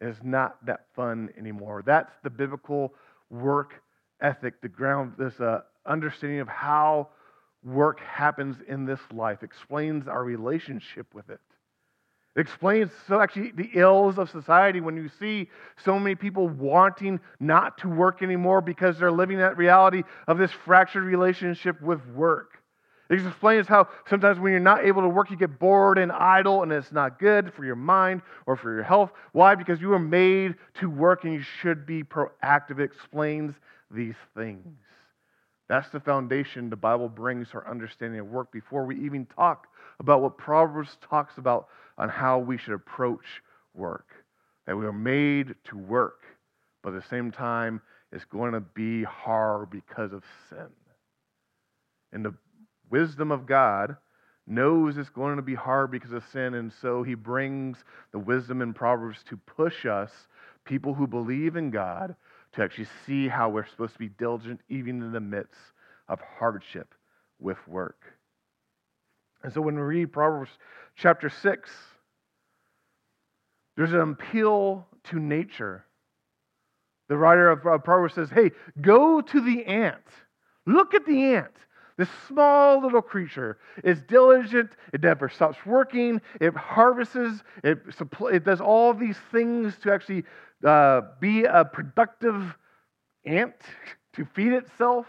It's 0.00 0.18
not 0.24 0.64
that 0.66 0.86
fun 0.96 1.30
anymore. 1.38 1.82
That's 1.86 2.12
the 2.24 2.30
biblical 2.30 2.94
work 3.32 3.82
ethic, 4.20 4.60
the 4.60 4.68
ground, 4.68 5.14
this 5.18 5.40
uh, 5.40 5.62
understanding 5.86 6.40
of 6.40 6.48
how 6.48 7.08
work 7.64 8.00
happens 8.00 8.56
in 8.68 8.84
this 8.84 9.00
life, 9.12 9.42
explains 9.42 10.06
our 10.06 10.22
relationship 10.22 11.06
with 11.14 11.28
it. 11.30 11.40
It 12.34 12.40
explains 12.40 12.90
so 13.08 13.20
actually 13.20 13.52
the 13.52 13.70
ills 13.74 14.18
of 14.18 14.30
society 14.30 14.80
when 14.80 14.96
you 14.96 15.08
see 15.20 15.50
so 15.84 15.98
many 15.98 16.14
people 16.14 16.48
wanting 16.48 17.20
not 17.38 17.78
to 17.78 17.88
work 17.88 18.22
anymore 18.22 18.62
because 18.62 18.98
they're 18.98 19.12
living 19.12 19.38
that 19.38 19.58
reality 19.58 20.02
of 20.26 20.38
this 20.38 20.50
fractured 20.50 21.04
relationship 21.04 21.80
with 21.82 22.06
work. 22.08 22.61
It 23.12 23.26
explains 23.26 23.66
how 23.66 23.88
sometimes 24.08 24.40
when 24.40 24.52
you're 24.52 24.60
not 24.60 24.86
able 24.86 25.02
to 25.02 25.08
work, 25.08 25.30
you 25.30 25.36
get 25.36 25.58
bored 25.58 25.98
and 25.98 26.10
idle, 26.10 26.62
and 26.62 26.72
it's 26.72 26.92
not 26.92 27.18
good 27.18 27.52
for 27.52 27.62
your 27.62 27.76
mind 27.76 28.22
or 28.46 28.56
for 28.56 28.72
your 28.72 28.82
health. 28.82 29.12
Why? 29.32 29.54
Because 29.54 29.82
you 29.82 29.92
are 29.92 29.98
made 29.98 30.54
to 30.80 30.88
work 30.88 31.24
and 31.24 31.34
you 31.34 31.42
should 31.60 31.84
be 31.84 32.02
proactive. 32.02 32.78
It 32.78 32.84
explains 32.84 33.54
these 33.90 34.14
things. 34.34 34.66
That's 35.68 35.90
the 35.90 36.00
foundation 36.00 36.70
the 36.70 36.76
Bible 36.76 37.10
brings 37.10 37.50
to 37.50 37.58
our 37.58 37.70
understanding 37.70 38.18
of 38.18 38.28
work 38.28 38.50
before 38.50 38.86
we 38.86 38.98
even 39.04 39.26
talk 39.26 39.66
about 40.00 40.22
what 40.22 40.38
Proverbs 40.38 40.96
talks 41.06 41.36
about 41.36 41.68
on 41.98 42.08
how 42.08 42.38
we 42.38 42.56
should 42.56 42.72
approach 42.72 43.42
work. 43.74 44.06
That 44.66 44.78
we 44.78 44.86
are 44.86 44.92
made 44.92 45.54
to 45.64 45.76
work, 45.76 46.22
but 46.82 46.94
at 46.94 47.02
the 47.02 47.08
same 47.08 47.30
time, 47.30 47.82
it's 48.10 48.24
going 48.24 48.52
to 48.52 48.60
be 48.60 49.02
hard 49.02 49.68
because 49.68 50.14
of 50.14 50.22
sin. 50.48 50.68
And 52.12 52.24
the 52.24 52.34
wisdom 52.92 53.32
of 53.32 53.46
God 53.46 53.96
knows 54.46 54.98
it's 54.98 55.08
going 55.08 55.36
to 55.36 55.42
be 55.42 55.54
hard 55.54 55.90
because 55.90 56.12
of 56.12 56.22
sin, 56.30 56.54
and 56.54 56.72
so 56.80 57.02
he 57.02 57.14
brings 57.14 57.78
the 58.12 58.18
wisdom 58.18 58.60
in 58.60 58.74
Proverbs 58.74 59.24
to 59.30 59.36
push 59.36 59.86
us, 59.86 60.10
people 60.64 60.94
who 60.94 61.06
believe 61.06 61.56
in 61.56 61.70
God, 61.70 62.14
to 62.52 62.62
actually 62.62 62.88
see 63.06 63.28
how 63.28 63.48
we're 63.48 63.66
supposed 63.66 63.94
to 63.94 63.98
be 63.98 64.10
diligent 64.10 64.60
even 64.68 65.02
in 65.02 65.12
the 65.12 65.20
midst 65.20 65.58
of 66.08 66.20
hardship 66.38 66.94
with 67.40 67.56
work. 67.66 68.04
And 69.42 69.52
so 69.52 69.62
when 69.62 69.74
we 69.74 69.80
read 69.80 70.12
Proverbs 70.12 70.50
chapter 70.94 71.30
6, 71.30 71.70
there's 73.76 73.92
an 73.94 74.00
appeal 74.00 74.86
to 75.04 75.18
nature. 75.18 75.86
The 77.08 77.16
writer 77.16 77.50
of 77.50 77.62
Proverbs 77.84 78.14
says, 78.14 78.28
Hey, 78.30 78.50
go 78.80 79.20
to 79.22 79.40
the 79.40 79.64
ant. 79.64 79.96
Look 80.66 80.94
at 80.94 81.06
the 81.06 81.34
ant. 81.34 81.56
This 81.96 82.08
small 82.26 82.82
little 82.82 83.02
creature 83.02 83.58
is 83.84 84.00
diligent. 84.02 84.70
It 84.92 85.02
never 85.02 85.28
stops 85.28 85.58
working. 85.66 86.20
It 86.40 86.54
harvests. 86.56 87.42
It, 87.62 87.80
it 88.32 88.44
does 88.44 88.60
all 88.60 88.94
these 88.94 89.18
things 89.30 89.76
to 89.82 89.92
actually 89.92 90.24
uh, 90.64 91.02
be 91.20 91.44
a 91.44 91.64
productive 91.64 92.56
ant 93.24 93.54
to 94.14 94.24
feed 94.34 94.52
itself 94.52 95.06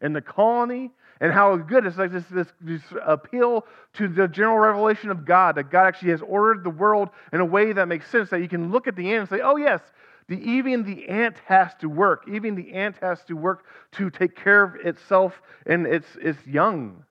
and 0.00 0.14
the 0.14 0.20
colony. 0.20 0.92
And 1.18 1.32
how 1.32 1.56
good 1.56 1.86
it's 1.86 1.96
like 1.96 2.12
this, 2.12 2.24
this, 2.30 2.48
this 2.60 2.82
appeal 3.02 3.64
to 3.94 4.06
the 4.06 4.28
general 4.28 4.58
revelation 4.58 5.10
of 5.10 5.24
God, 5.24 5.54
that 5.54 5.70
God 5.70 5.86
actually 5.86 6.10
has 6.10 6.20
ordered 6.20 6.62
the 6.62 6.70
world 6.70 7.08
in 7.32 7.40
a 7.40 7.44
way 7.44 7.72
that 7.72 7.88
makes 7.88 8.10
sense, 8.10 8.28
that 8.28 8.40
you 8.40 8.48
can 8.48 8.70
look 8.70 8.86
at 8.86 8.96
the 8.96 9.12
ant 9.12 9.20
and 9.20 9.28
say, 9.30 9.42
oh, 9.42 9.56
yes, 9.56 9.80
the, 10.28 10.36
even 10.36 10.84
the 10.84 11.08
ant 11.08 11.36
has 11.46 11.72
to 11.80 11.88
work. 11.88 12.24
Even 12.32 12.54
the 12.54 12.72
ant 12.72 12.96
has 13.00 13.22
to 13.24 13.34
work 13.34 13.64
to 13.92 14.10
take 14.10 14.36
care 14.36 14.62
of 14.62 14.74
itself 14.84 15.40
and 15.66 15.86
its, 15.86 16.06
its 16.20 16.44
young. 16.46 17.04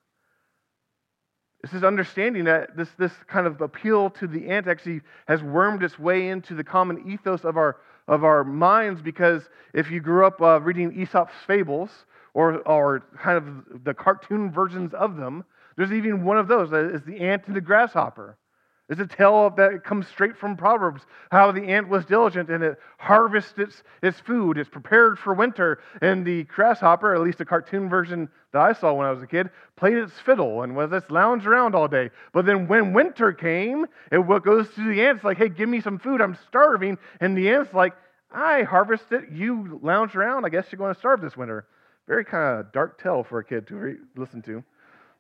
This 1.61 1.73
is 1.73 1.83
understanding 1.83 2.43
that 2.43 2.75
this, 2.77 2.89
this 2.99 3.13
kind 3.27 3.47
of 3.47 3.61
appeal 3.61 4.09
to 4.11 4.27
the 4.27 4.49
ant 4.49 4.67
actually 4.67 5.01
has 5.27 5.41
wormed 5.41 5.81
its 5.81 5.97
way 5.97 6.27
into 6.27 6.53
the 6.53 6.63
common 6.63 7.09
ethos 7.11 7.43
of 7.43 7.57
our, 7.57 7.77
of 8.07 8.23
our 8.23 8.43
minds 8.43 9.01
because 9.01 9.49
if 9.73 9.89
you 9.89 9.99
grew 9.99 10.27
up 10.27 10.41
uh, 10.41 10.59
reading 10.61 10.91
Aesop's 10.99 11.33
fables 11.47 11.89
or, 12.33 12.57
or 12.67 13.03
kind 13.17 13.37
of 13.37 13.83
the 13.83 13.93
cartoon 13.93 14.51
versions 14.51 14.93
of 14.93 15.15
them, 15.15 15.43
there's 15.77 15.91
even 15.91 16.23
one 16.23 16.37
of 16.37 16.47
those 16.47 16.69
that 16.69 16.93
is 16.93 17.01
the 17.03 17.19
ant 17.19 17.47
and 17.47 17.55
the 17.55 17.61
grasshopper. 17.61 18.37
It's 18.87 19.01
a 19.01 19.07
tale 19.07 19.49
that 19.57 19.83
comes 19.83 20.07
straight 20.07 20.37
from 20.37 20.55
Proverbs, 20.55 21.01
how 21.31 21.51
the 21.51 21.63
ant 21.63 21.89
was 21.89 22.05
diligent 22.05 22.49
and 22.49 22.63
it 22.63 22.79
harvests 22.99 23.57
its, 23.57 23.81
its 24.03 24.19
food. 24.19 24.59
It's 24.59 24.69
prepared 24.69 25.17
for 25.17 25.33
winter. 25.33 25.79
And 26.01 26.23
the 26.23 26.43
grasshopper, 26.43 27.15
at 27.15 27.21
least 27.21 27.39
the 27.39 27.45
cartoon 27.45 27.89
version 27.89 28.29
that 28.53 28.61
I 28.61 28.73
saw 28.73 28.93
when 28.93 29.07
I 29.07 29.11
was 29.11 29.23
a 29.23 29.27
kid, 29.27 29.49
played 29.75 29.95
its 29.97 30.13
fiddle 30.19 30.61
and 30.61 30.75
was 30.75 30.91
just 30.91 31.09
lounged 31.09 31.47
around 31.47 31.73
all 31.73 31.87
day. 31.87 32.11
But 32.31 32.45
then 32.45 32.67
when 32.67 32.93
winter 32.93 33.33
came, 33.33 33.87
it 34.11 34.43
goes 34.43 34.69
to 34.75 34.83
the 34.83 35.01
ants 35.01 35.23
like, 35.23 35.37
hey, 35.37 35.49
give 35.49 35.67
me 35.67 35.81
some 35.81 35.97
food. 35.97 36.21
I'm 36.21 36.37
starving. 36.47 36.99
And 37.19 37.35
the 37.35 37.49
ant's 37.49 37.73
like, 37.73 37.93
I 38.31 38.63
harvested. 38.63 39.29
You 39.31 39.79
lounge 39.81 40.15
around. 40.15 40.45
I 40.45 40.49
guess 40.49 40.67
you're 40.71 40.77
going 40.77 40.93
to 40.93 40.99
starve 40.99 41.21
this 41.21 41.35
winter. 41.35 41.65
Very 42.07 42.23
kind 42.23 42.59
of 42.59 42.71
dark 42.71 43.01
tale 43.01 43.23
for 43.23 43.39
a 43.39 43.43
kid 43.43 43.65
to 43.67 43.75
re- 43.75 43.97
listen 44.15 44.43
to. 44.43 44.63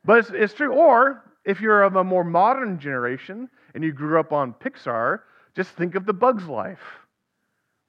But 0.03 0.19
it's, 0.19 0.29
it's 0.29 0.53
true. 0.53 0.71
Or 0.71 1.23
if 1.45 1.61
you're 1.61 1.83
of 1.83 1.95
a 1.95 2.03
more 2.03 2.23
modern 2.23 2.79
generation 2.79 3.49
and 3.73 3.83
you 3.83 3.91
grew 3.91 4.19
up 4.19 4.33
on 4.33 4.53
Pixar, 4.53 5.21
just 5.55 5.71
think 5.71 5.95
of 5.95 6.05
the 6.05 6.13
Bug's 6.13 6.47
Life. 6.47 6.81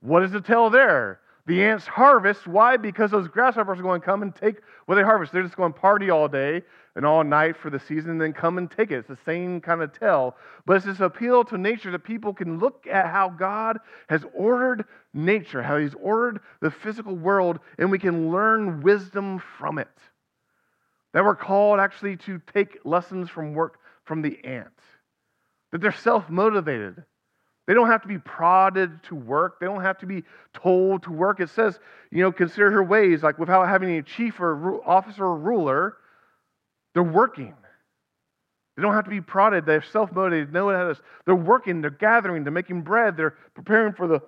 What 0.00 0.22
is 0.22 0.30
the 0.30 0.40
tale 0.40 0.70
there? 0.70 1.20
The 1.46 1.62
ants 1.62 1.86
harvest. 1.86 2.46
Why? 2.46 2.76
Because 2.76 3.10
those 3.10 3.28
grasshoppers 3.28 3.78
are 3.78 3.82
going 3.82 4.00
to 4.00 4.04
come 4.04 4.22
and 4.22 4.34
take 4.34 4.56
what 4.86 4.96
they 4.96 5.02
harvest. 5.02 5.32
They're 5.32 5.42
just 5.42 5.56
going 5.56 5.72
to 5.72 5.78
party 5.78 6.10
all 6.10 6.28
day 6.28 6.62
and 6.96 7.06
all 7.06 7.22
night 7.22 7.56
for 7.56 7.70
the 7.70 7.78
season 7.78 8.10
and 8.10 8.20
then 8.20 8.32
come 8.32 8.58
and 8.58 8.70
take 8.70 8.90
it. 8.90 8.98
It's 8.98 9.08
the 9.08 9.18
same 9.24 9.60
kind 9.60 9.80
of 9.80 9.96
tale. 9.98 10.34
But 10.64 10.76
it's 10.76 10.86
this 10.86 11.00
appeal 11.00 11.44
to 11.44 11.58
nature 11.58 11.90
that 11.92 12.00
people 12.00 12.34
can 12.34 12.58
look 12.58 12.86
at 12.90 13.06
how 13.06 13.28
God 13.28 13.78
has 14.08 14.24
ordered 14.34 14.84
nature, 15.14 15.62
how 15.62 15.78
He's 15.78 15.94
ordered 15.94 16.40
the 16.60 16.70
physical 16.70 17.14
world, 17.14 17.60
and 17.78 17.90
we 17.90 17.98
can 17.98 18.32
learn 18.32 18.82
wisdom 18.82 19.40
from 19.58 19.78
it. 19.78 19.88
That 21.16 21.24
we're 21.24 21.34
called 21.34 21.80
actually 21.80 22.18
to 22.18 22.42
take 22.52 22.76
lessons 22.84 23.30
from 23.30 23.54
work 23.54 23.78
from 24.04 24.20
the 24.20 24.38
ant. 24.44 24.68
That 25.72 25.80
they're 25.80 25.90
self 25.90 26.28
motivated. 26.28 27.02
They 27.66 27.72
don't 27.72 27.86
have 27.86 28.02
to 28.02 28.08
be 28.08 28.18
prodded 28.18 29.02
to 29.04 29.14
work. 29.14 29.58
They 29.58 29.64
don't 29.64 29.80
have 29.80 29.96
to 30.00 30.06
be 30.06 30.24
told 30.52 31.04
to 31.04 31.10
work. 31.12 31.40
It 31.40 31.48
says, 31.48 31.80
you 32.10 32.20
know, 32.20 32.32
consider 32.32 32.70
her 32.70 32.84
ways, 32.84 33.22
like 33.22 33.38
without 33.38 33.66
having 33.66 33.96
a 33.96 34.02
chief 34.02 34.38
or 34.40 34.86
officer 34.86 35.24
or 35.24 35.38
ruler. 35.38 35.96
They're 36.92 37.02
working. 37.02 37.54
They 38.76 38.82
don't 38.82 38.92
have 38.92 39.04
to 39.04 39.10
be 39.10 39.22
prodded. 39.22 39.64
They're 39.64 39.80
self 39.80 40.12
motivated. 40.12 40.52
Know 40.52 40.68
how 40.68 40.92
to. 40.92 41.00
They're 41.24 41.34
working. 41.34 41.80
They're 41.80 41.88
gathering. 41.88 42.44
They're 42.44 42.52
making 42.52 42.82
bread. 42.82 43.16
They're 43.16 43.36
preparing 43.54 43.94
for 43.94 44.06
the, 44.06 44.20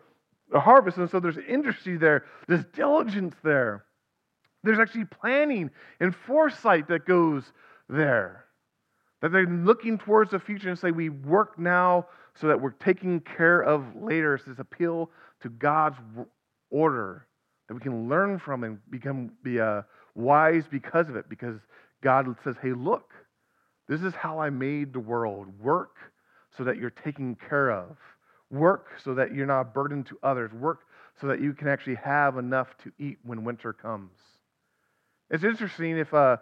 the 0.51 0.59
harvest. 0.59 0.97
And 0.97 1.11
so 1.11 1.21
there's 1.21 1.37
industry 1.37 1.99
there. 1.99 2.25
There's 2.47 2.65
diligence 2.73 3.35
there. 3.45 3.85
There's 4.63 4.79
actually 4.79 5.05
planning 5.05 5.71
and 6.01 6.15
foresight 6.15 6.89
that 6.89 7.07
goes 7.07 7.53
there. 7.89 8.45
That 9.23 9.33
they're 9.33 9.47
looking 9.47 9.99
towards 9.99 10.31
the 10.31 10.39
future 10.39 10.69
and 10.69 10.79
say, 10.79 10.91
we 10.91 11.09
work 11.09 11.59
now 11.59 12.07
so 12.35 12.49
that 12.49 12.61
we're 12.61 12.71
taking 12.71 13.21
care 13.21 13.61
of 13.61 13.85
later. 13.97 14.35
It's 14.35 14.45
this 14.45 14.59
appeal 14.59 15.11
to 15.43 15.49
God's 15.49 15.97
order 16.71 17.27
that 17.67 17.75
we 17.75 17.81
can 17.81 18.09
learn 18.09 18.39
from 18.39 18.65
and 18.65 18.79
become 18.91 19.33
be 19.43 19.61
uh, 19.61 19.83
wise 20.15 20.65
because 20.71 21.09
of 21.09 21.17
it. 21.17 21.29
Because 21.29 21.59
God 22.03 22.27
says, 22.45 22.57
hey, 22.63 22.73
look, 22.73 23.13
this 23.89 24.03
is 24.03 24.15
how 24.15 24.39
I 24.39 24.51
made 24.51 24.93
the 24.93 25.01
world. 25.01 25.49
Work 25.61 25.97
so 26.57 26.65
that 26.65 26.77
you're 26.77 26.91
taken 26.91 27.37
care 27.49 27.71
of. 27.71 27.97
Work 28.51 28.89
so 29.03 29.15
that 29.15 29.35
you're 29.35 29.47
not 29.47 29.61
a 29.61 29.65
burden 29.65 30.05
to 30.05 30.19
others. 30.23 30.53
Work 30.53 30.81
so 31.21 31.27
that 31.27 31.41
you 31.41 31.53
can 31.53 31.69
actually 31.69 31.97
have 31.97 32.39
enough 32.39 32.69
to 32.85 32.93
eat 32.99 33.19
when 33.25 33.45
winter 33.45 33.73
comes. 33.73 34.13
It's 35.31 35.45
interesting 35.45 35.99
if, 35.99 36.13
uh, 36.15 36.39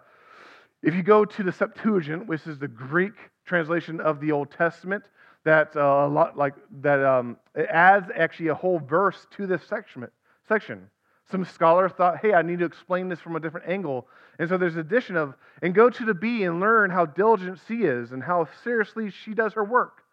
if 0.81 0.95
you 0.95 1.03
go 1.03 1.25
to 1.25 1.43
the 1.43 1.51
Septuagint, 1.51 2.27
which 2.27 2.47
is 2.47 2.57
the 2.57 2.67
Greek 2.67 3.13
translation 3.45 3.99
of 3.99 4.19
the 4.19 4.31
Old 4.31 4.51
Testament, 4.51 5.03
that 5.43 5.75
uh, 5.75 6.05
a 6.05 6.07
lot 6.07 6.37
like 6.37 6.55
that 6.81 7.03
um, 7.03 7.37
it 7.55 7.67
adds 7.69 8.09
actually 8.15 8.49
a 8.49 8.55
whole 8.55 8.79
verse 8.79 9.27
to 9.37 9.47
this 9.47 9.63
section. 9.63 10.07
Section. 10.47 10.89
Some 11.29 11.43
scholar 11.43 11.89
thought, 11.89 12.19
hey, 12.19 12.33
I 12.33 12.41
need 12.41 12.59
to 12.59 12.65
explain 12.65 13.09
this 13.09 13.19
from 13.19 13.35
a 13.35 13.39
different 13.39 13.67
angle. 13.67 14.07
And 14.39 14.47
so 14.47 14.57
there's 14.57 14.77
addition 14.77 15.17
of, 15.17 15.35
and 15.61 15.73
go 15.75 15.89
to 15.89 16.05
the 16.05 16.13
bee 16.13 16.43
and 16.43 16.59
learn 16.59 16.89
how 16.89 17.05
diligent 17.05 17.59
she 17.67 17.83
is 17.83 18.11
and 18.11 18.23
how 18.23 18.47
seriously 18.63 19.11
she 19.11 19.33
does 19.33 19.53
her 19.53 19.63
work. 19.63 20.03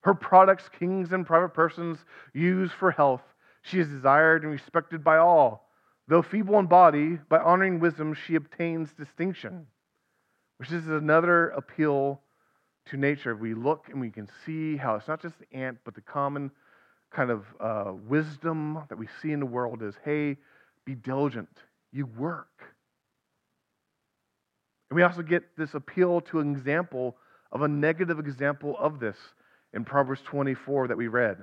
Her 0.00 0.14
products, 0.14 0.68
kings 0.78 1.12
and 1.12 1.24
private 1.24 1.54
persons 1.54 1.98
use 2.32 2.72
for 2.72 2.90
health. 2.90 3.22
She 3.62 3.78
is 3.78 3.88
desired 3.88 4.42
and 4.42 4.52
respected 4.52 5.04
by 5.04 5.18
all. 5.18 5.70
Though 6.06 6.22
feeble 6.22 6.58
in 6.58 6.66
body, 6.66 7.18
by 7.28 7.38
honoring 7.38 7.80
wisdom, 7.80 8.14
she 8.14 8.34
obtains 8.34 8.92
distinction, 8.92 9.66
which 10.58 10.70
is 10.70 10.86
another 10.86 11.48
appeal 11.50 12.20
to 12.86 12.96
nature. 12.96 13.34
We 13.34 13.54
look 13.54 13.88
and 13.88 14.00
we 14.00 14.10
can 14.10 14.28
see 14.44 14.76
how 14.76 14.96
it's 14.96 15.08
not 15.08 15.22
just 15.22 15.34
the 15.38 15.56
ant, 15.56 15.78
but 15.84 15.94
the 15.94 16.02
common 16.02 16.50
kind 17.10 17.30
of 17.30 17.44
uh, 17.60 17.92
wisdom 18.06 18.80
that 18.88 18.98
we 18.98 19.08
see 19.22 19.32
in 19.32 19.40
the 19.40 19.46
world 19.46 19.82
is 19.82 19.94
hey, 20.04 20.36
be 20.84 20.94
diligent. 20.94 21.48
You 21.92 22.06
work. 22.06 22.62
And 24.90 24.96
we 24.96 25.02
also 25.02 25.22
get 25.22 25.56
this 25.56 25.74
appeal 25.74 26.20
to 26.22 26.40
an 26.40 26.54
example 26.54 27.16
of 27.50 27.62
a 27.62 27.68
negative 27.68 28.18
example 28.18 28.76
of 28.78 29.00
this 29.00 29.16
in 29.72 29.84
Proverbs 29.84 30.20
24 30.24 30.88
that 30.88 30.96
we 30.96 31.08
read. 31.08 31.38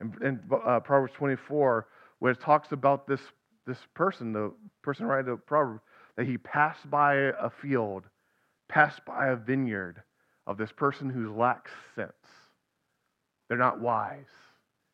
In, 0.00 0.14
in 0.22 0.40
uh, 0.50 0.80
Proverbs 0.80 1.12
24, 1.14 1.86
where 2.18 2.32
it 2.32 2.40
talks 2.40 2.72
about 2.72 3.06
this, 3.06 3.20
this 3.66 3.78
person, 3.94 4.32
the 4.32 4.52
person 4.82 5.06
writing 5.06 5.30
the 5.30 5.36
proverb, 5.36 5.80
that 6.16 6.26
he 6.26 6.38
passed 6.38 6.88
by 6.90 7.14
a 7.14 7.50
field, 7.62 8.04
passed 8.68 9.04
by 9.04 9.28
a 9.28 9.36
vineyard 9.36 10.02
of 10.46 10.56
this 10.56 10.72
person 10.72 11.10
who 11.10 11.36
lacks 11.36 11.72
sense. 11.94 12.12
They're 13.48 13.58
not 13.58 13.80
wise. 13.80 14.24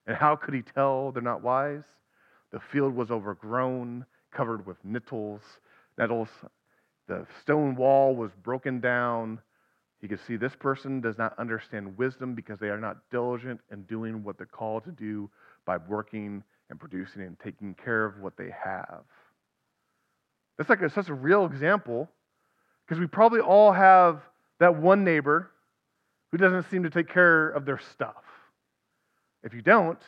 And 0.07 0.17
how 0.17 0.37
could 0.37 0.55
he 0.55 0.63
tell 0.63 1.13
they're 1.13 1.23
not 1.23 1.43
wise? 1.43 1.85
The 2.51 2.61
field 2.61 2.95
was 2.95 3.11
overgrown, 3.11 4.05
covered 4.33 4.67
with 4.67 4.77
nettles. 4.85 5.43
nettles. 5.97 6.29
The 7.09 7.27
stone 7.41 7.77
wall 7.77 8.15
was 8.15 8.31
broken 8.43 8.81
down. 8.81 9.41
He 10.01 10.09
could 10.09 10.21
see 10.27 10.37
this 10.37 10.57
person 10.57 11.01
does 11.01 11.19
not 11.19 11.39
understand 11.39 11.97
wisdom 11.97 12.35
because 12.35 12.59
they 12.59 12.69
are 12.69 12.81
not 12.81 12.99
diligent 13.11 13.61
in 13.71 13.83
doing 13.83 14.25
what 14.25 14.37
they're 14.37 14.47
called 14.47 14.85
to 14.85 14.91
do 14.91 15.31
by 15.65 15.77
working 15.77 16.43
and 16.73 16.81
producing 16.81 17.23
and 17.23 17.39
taking 17.39 17.75
care 17.75 18.05
of 18.05 18.19
what 18.19 18.37
they 18.37 18.51
have. 18.65 19.03
That's 20.57 20.71
like 20.71 20.81
a, 20.81 20.91
such 20.91 21.09
a 21.09 21.15
real 21.15 21.45
example 21.45 22.09
because 22.85 22.99
we 22.99 23.07
probably 23.07 23.41
all 23.41 23.73
have 23.73 24.23
that 24.59 24.75
one 24.75 25.05
neighbor 25.05 25.51
who 26.31 26.39
doesn't 26.39 26.69
seem 26.71 26.83
to 26.83 26.91
take 26.91 27.09
care 27.09 27.51
of 27.51 27.67
their 27.67 27.79
stuff. 27.93 28.25
If 29.45 29.53
you 29.53 29.61
don't, 29.61 29.99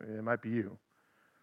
it 0.00 0.22
might 0.22 0.42
be 0.42 0.50
you. 0.50 0.76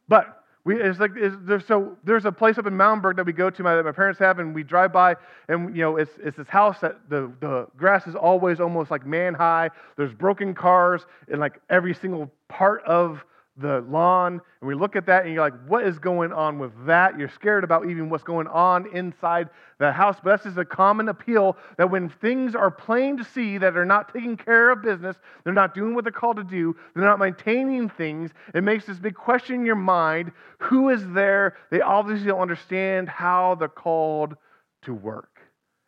But 0.07 0.43
we, 0.63 0.79
it's 0.79 0.99
like 0.99 1.11
it's, 1.15 1.35
there's, 1.41 1.65
so 1.65 1.97
there's 2.03 2.25
a 2.25 2.31
place 2.31 2.59
up 2.59 2.67
in 2.67 2.77
Mountainburg 2.77 3.17
that 3.17 3.25
we 3.25 3.33
go 3.33 3.49
to 3.49 3.63
my, 3.63 3.81
my 3.81 3.91
parents 3.91 4.19
have, 4.19 4.37
and 4.37 4.53
we 4.53 4.63
drive 4.63 4.93
by, 4.93 5.15
and 5.47 5.75
you 5.75 5.81
know 5.81 5.97
it's, 5.97 6.11
it's 6.23 6.37
this 6.37 6.47
house 6.47 6.79
that 6.81 7.09
the, 7.09 7.31
the 7.39 7.67
grass 7.77 8.05
is 8.05 8.13
always 8.13 8.59
almost 8.59 8.91
like 8.91 9.07
man 9.07 9.33
high. 9.33 9.71
There's 9.97 10.13
broken 10.13 10.53
cars 10.53 11.05
in 11.29 11.39
like 11.39 11.59
every 11.69 11.95
single 11.95 12.31
part 12.47 12.83
of 12.83 13.23
the 13.57 13.79
lawn, 13.89 14.41
and 14.59 14.67
we 14.67 14.75
look 14.75 14.95
at 14.97 15.05
that 15.05 15.23
and 15.23 15.33
you're 15.33 15.43
like, 15.43 15.53
what 15.67 15.85
is 15.85 15.97
going 15.97 16.33
on 16.33 16.59
with 16.59 16.71
that? 16.85 17.17
You're 17.17 17.29
scared 17.29 17.63
about 17.63 17.89
even 17.89 18.09
what's 18.09 18.23
going 18.23 18.47
on 18.47 18.93
inside 18.93 19.49
the 19.79 19.91
house. 19.91 20.17
But 20.21 20.31
that's 20.31 20.43
just 20.43 20.57
a 20.57 20.65
common 20.65 21.07
appeal 21.07 21.55
that 21.77 21.89
when 21.89 22.09
things 22.09 22.53
are 22.53 22.69
plain 22.69 23.15
to 23.17 23.23
see 23.23 23.57
that 23.57 23.77
are 23.77 23.85
not 23.85 24.13
taking 24.13 24.35
care 24.35 24.71
of 24.71 24.81
business, 24.81 25.15
they're 25.43 25.53
not 25.53 25.73
doing 25.73 25.95
what 25.95 26.03
they're 26.03 26.11
called 26.11 26.37
to 26.37 26.43
do, 26.43 26.75
they're 26.93 27.05
not 27.05 27.19
maintaining 27.19 27.87
things, 27.87 28.31
it 28.53 28.63
makes 28.63 28.85
this 28.85 28.99
big 28.99 29.15
question 29.15 29.55
in 29.55 29.65
your 29.65 29.75
mind 29.75 30.31
who 30.59 30.89
is 30.89 31.07
there? 31.11 31.55
They 31.71 31.81
obviously 31.81 32.27
don't 32.27 32.41
understand 32.41 33.07
how 33.07 33.55
they're 33.55 33.67
called 33.67 34.35
to 34.83 34.93
work 34.93 35.39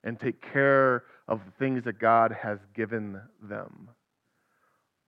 and 0.04 0.20
take 0.20 0.42
care 0.42 1.04
of 1.28 1.42
the 1.46 1.52
things 1.60 1.84
that 1.84 2.00
God 2.00 2.32
has 2.32 2.60
given 2.74 3.20
them. 3.42 3.90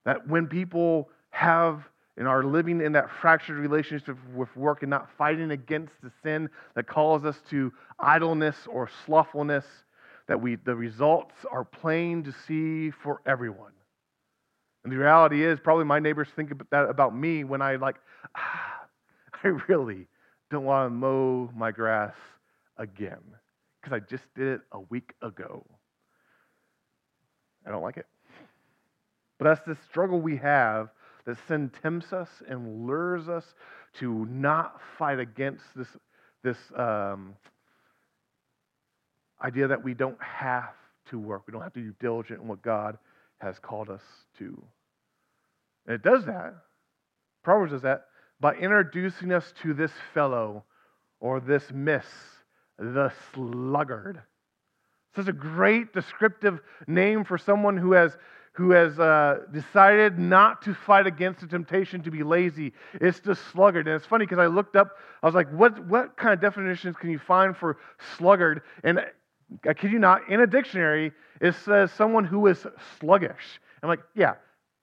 That 0.04 0.28
when 0.28 0.46
people 0.46 1.08
have 1.30 1.88
and 2.20 2.28
are 2.28 2.44
living 2.44 2.82
in 2.82 2.92
that 2.92 3.08
fractured 3.22 3.56
relationship 3.56 4.14
with 4.34 4.54
work 4.54 4.82
and 4.82 4.90
not 4.90 5.08
fighting 5.16 5.52
against 5.52 5.94
the 6.02 6.12
sin 6.22 6.50
that 6.74 6.86
calls 6.86 7.24
us 7.24 7.38
to 7.48 7.72
idleness 7.98 8.56
or 8.70 8.90
slothfulness, 9.06 9.64
that 10.28 10.38
we, 10.38 10.56
the 10.56 10.76
results 10.76 11.34
are 11.50 11.64
plain 11.64 12.22
to 12.22 12.34
see 12.46 12.90
for 12.90 13.22
everyone. 13.24 13.72
And 14.84 14.92
the 14.92 14.98
reality 14.98 15.42
is, 15.42 15.58
probably 15.60 15.86
my 15.86 15.98
neighbors 15.98 16.28
think 16.36 16.52
that 16.70 16.90
about 16.90 17.16
me 17.16 17.42
when 17.42 17.62
I 17.62 17.76
like, 17.76 17.96
ah, 18.36 18.80
I 19.42 19.48
really 19.68 20.06
don't 20.50 20.64
want 20.64 20.90
to 20.90 20.90
mow 20.90 21.50
my 21.56 21.70
grass 21.70 22.14
again 22.76 23.22
because 23.80 23.96
I 23.96 24.00
just 24.00 24.24
did 24.34 24.46
it 24.46 24.60
a 24.72 24.80
week 24.80 25.14
ago. 25.22 25.64
I 27.66 27.70
don't 27.70 27.82
like 27.82 27.96
it. 27.96 28.06
But 29.38 29.46
that's 29.46 29.66
the 29.66 29.78
struggle 29.88 30.20
we 30.20 30.36
have 30.36 30.90
that 31.26 31.36
sin 31.48 31.70
tempts 31.82 32.12
us 32.12 32.28
and 32.48 32.86
lures 32.86 33.28
us 33.28 33.54
to 33.98 34.26
not 34.26 34.80
fight 34.98 35.18
against 35.18 35.64
this, 35.76 35.88
this 36.42 36.58
um, 36.76 37.34
idea 39.42 39.68
that 39.68 39.82
we 39.82 39.94
don't 39.94 40.20
have 40.22 40.74
to 41.10 41.18
work. 41.18 41.42
We 41.46 41.52
don't 41.52 41.62
have 41.62 41.72
to 41.74 41.80
be 41.80 41.92
diligent 42.00 42.40
in 42.40 42.48
what 42.48 42.62
God 42.62 42.98
has 43.38 43.58
called 43.58 43.90
us 43.90 44.02
to. 44.38 44.62
And 45.86 45.94
it 45.94 46.02
does 46.02 46.24
that. 46.26 46.54
Proverbs 47.42 47.72
does 47.72 47.82
that 47.82 48.06
by 48.38 48.54
introducing 48.54 49.32
us 49.32 49.52
to 49.62 49.74
this 49.74 49.92
fellow 50.14 50.64
or 51.20 51.40
this 51.40 51.64
miss, 51.72 52.06
the 52.78 53.12
sluggard. 53.34 54.22
Such 55.16 55.28
a 55.28 55.32
great 55.32 55.92
descriptive 55.92 56.60
name 56.86 57.24
for 57.24 57.36
someone 57.36 57.76
who 57.76 57.92
has 57.92 58.16
who 58.52 58.72
has 58.72 58.98
uh, 58.98 59.38
decided 59.52 60.18
not 60.18 60.62
to 60.62 60.74
fight 60.74 61.06
against 61.06 61.40
the 61.40 61.46
temptation 61.46 62.02
to 62.02 62.10
be 62.10 62.22
lazy. 62.22 62.72
It's 62.94 63.20
the 63.20 63.34
sluggard. 63.34 63.86
And 63.86 63.96
it's 63.96 64.06
funny 64.06 64.26
because 64.26 64.38
I 64.38 64.46
looked 64.46 64.76
up, 64.76 64.96
I 65.22 65.26
was 65.26 65.34
like, 65.34 65.50
what, 65.50 65.86
what 65.86 66.16
kind 66.16 66.34
of 66.34 66.40
definitions 66.40 66.96
can 66.96 67.10
you 67.10 67.18
find 67.18 67.56
for 67.56 67.78
sluggard? 68.18 68.62
And 68.82 69.00
I 69.66 69.74
kid 69.74 69.92
you 69.92 69.98
not, 69.98 70.28
in 70.28 70.40
a 70.40 70.46
dictionary, 70.46 71.12
it 71.40 71.54
says 71.64 71.90
someone 71.92 72.24
who 72.24 72.46
is 72.48 72.66
sluggish. 72.98 73.60
I'm 73.82 73.88
like, 73.88 74.00
yeah, 74.14 74.34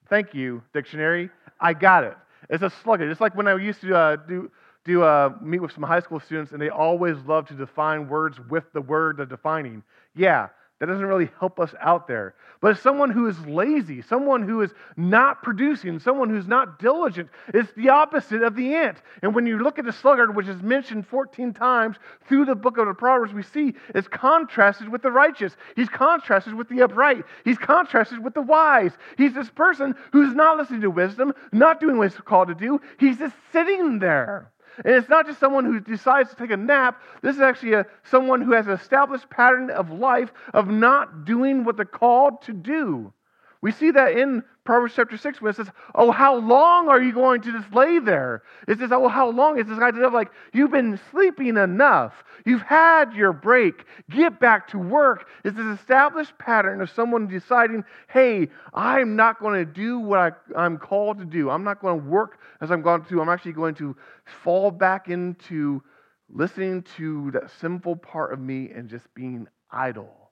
thank 0.09 0.33
you, 0.33 0.63
dictionary. 0.73 1.29
I 1.59 1.73
got 1.73 2.03
it. 2.03 2.15
It's 2.49 2.63
a 2.63 2.71
sluggard. 2.83 3.11
It's 3.11 3.21
like 3.21 3.35
when 3.35 3.47
I 3.47 3.55
used 3.57 3.81
to 3.81 3.95
uh, 3.95 4.15
do, 4.15 4.49
do 4.85 5.03
uh, 5.03 5.33
meet 5.41 5.59
with 5.59 5.71
some 5.73 5.83
high 5.83 5.99
school 5.99 6.19
students, 6.19 6.51
and 6.51 6.61
they 6.61 6.69
always 6.69 7.17
love 7.25 7.47
to 7.47 7.53
define 7.53 8.07
words 8.07 8.39
with 8.49 8.63
the 8.73 8.81
word 8.81 9.17
they're 9.17 9.25
defining. 9.25 9.83
Yeah, 10.15 10.47
that 10.79 10.85
doesn't 10.85 11.05
really 11.05 11.29
help 11.39 11.59
us 11.59 11.73
out 11.81 12.07
there. 12.07 12.35
But 12.61 12.77
someone 12.77 13.09
who 13.09 13.27
is 13.27 13.39
lazy, 13.47 14.01
someone 14.03 14.47
who 14.47 14.61
is 14.61 14.71
not 14.95 15.41
producing, 15.41 15.99
someone 15.99 16.29
who's 16.29 16.47
not 16.47 16.77
diligent, 16.79 17.29
it's 17.53 17.71
the 17.75 17.89
opposite 17.89 18.43
of 18.43 18.55
the 18.55 18.75
ant. 18.75 18.97
And 19.23 19.33
when 19.33 19.47
you 19.47 19.57
look 19.57 19.79
at 19.79 19.85
the 19.85 19.93
sluggard, 19.93 20.35
which 20.35 20.47
is 20.47 20.61
mentioned 20.61 21.07
14 21.07 21.53
times 21.53 21.97
through 22.27 22.45
the 22.45 22.55
book 22.55 22.77
of 22.77 22.85
the 22.85 22.93
Proverbs, 22.93 23.33
we 23.33 23.43
see 23.43 23.73
it's 23.95 24.07
contrasted 24.07 24.89
with 24.89 25.01
the 25.01 25.11
righteous. 25.11 25.57
He's 25.75 25.89
contrasted 25.89 26.53
with 26.53 26.69
the 26.69 26.83
upright. 26.83 27.23
He's 27.43 27.57
contrasted 27.57 28.23
with 28.23 28.35
the 28.35 28.41
wise. 28.41 28.91
He's 29.17 29.33
this 29.33 29.49
person 29.49 29.95
who's 30.11 30.35
not 30.35 30.57
listening 30.57 30.81
to 30.81 30.91
wisdom, 30.91 31.33
not 31.51 31.79
doing 31.79 31.97
what 31.97 32.11
he's 32.11 32.21
called 32.21 32.49
to 32.49 32.55
do. 32.55 32.79
He's 32.99 33.17
just 33.17 33.35
sitting 33.51 33.99
there. 33.99 34.51
And 34.85 34.95
it's 34.95 35.09
not 35.09 35.25
just 35.25 35.39
someone 35.39 35.65
who 35.65 35.79
decides 35.79 36.29
to 36.29 36.35
take 36.35 36.51
a 36.51 36.57
nap. 36.57 37.01
This 37.21 37.35
is 37.35 37.41
actually 37.41 37.73
a, 37.73 37.85
someone 38.03 38.41
who 38.41 38.51
has 38.53 38.67
an 38.67 38.73
established 38.73 39.29
pattern 39.29 39.69
of 39.69 39.89
life 39.91 40.31
of 40.53 40.67
not 40.67 41.25
doing 41.25 41.63
what 41.63 41.75
they're 41.75 41.85
called 41.85 42.41
to 42.43 42.53
do. 42.53 43.13
We 43.61 43.71
see 43.71 43.91
that 43.91 44.17
in 44.17 44.43
Proverbs 44.65 44.93
chapter 44.95 45.17
6 45.17 45.41
when 45.41 45.49
it 45.49 45.55
says, 45.55 45.69
Oh, 45.95 46.11
how 46.11 46.35
long 46.35 46.89
are 46.89 47.01
you 47.01 47.13
going 47.13 47.41
to 47.41 47.51
just 47.51 47.73
lay 47.73 47.99
there? 47.99 48.43
It 48.67 48.79
says, 48.79 48.91
Oh, 48.91 49.07
how 49.07 49.29
long? 49.29 49.57
It's 49.57 49.69
this 49.69 49.79
idea 49.79 50.05
of 50.05 50.13
like, 50.13 50.29
you've 50.53 50.71
been 50.71 50.99
sleeping 51.11 51.57
enough. 51.57 52.13
You've 52.45 52.61
had 52.61 53.13
your 53.13 53.33
break. 53.33 53.85
Get 54.09 54.39
back 54.39 54.67
to 54.69 54.77
work. 54.77 55.27
It's 55.43 55.57
this 55.57 55.79
established 55.79 56.37
pattern 56.37 56.81
of 56.81 56.89
someone 56.91 57.27
deciding, 57.27 57.83
Hey, 58.09 58.49
I'm 58.73 59.15
not 59.15 59.39
going 59.39 59.65
to 59.65 59.71
do 59.71 59.99
what 59.99 60.19
I, 60.19 60.31
I'm 60.55 60.77
called 60.77 61.19
to 61.19 61.25
do. 61.25 61.49
I'm 61.49 61.63
not 61.63 61.81
going 61.81 61.99
to 61.99 62.05
work 62.05 62.39
as 62.61 62.71
I'm 62.71 62.81
going 62.81 63.05
to. 63.05 63.21
I'm 63.21 63.29
actually 63.29 63.53
going 63.53 63.75
to 63.75 63.95
fall 64.43 64.69
back 64.69 65.09
into 65.09 65.81
listening 66.29 66.83
to 66.97 67.31
that 67.31 67.49
sinful 67.59 67.95
part 67.95 68.33
of 68.33 68.39
me 68.39 68.69
and 68.69 68.89
just 68.89 69.05
being 69.15 69.47
idle. 69.71 70.31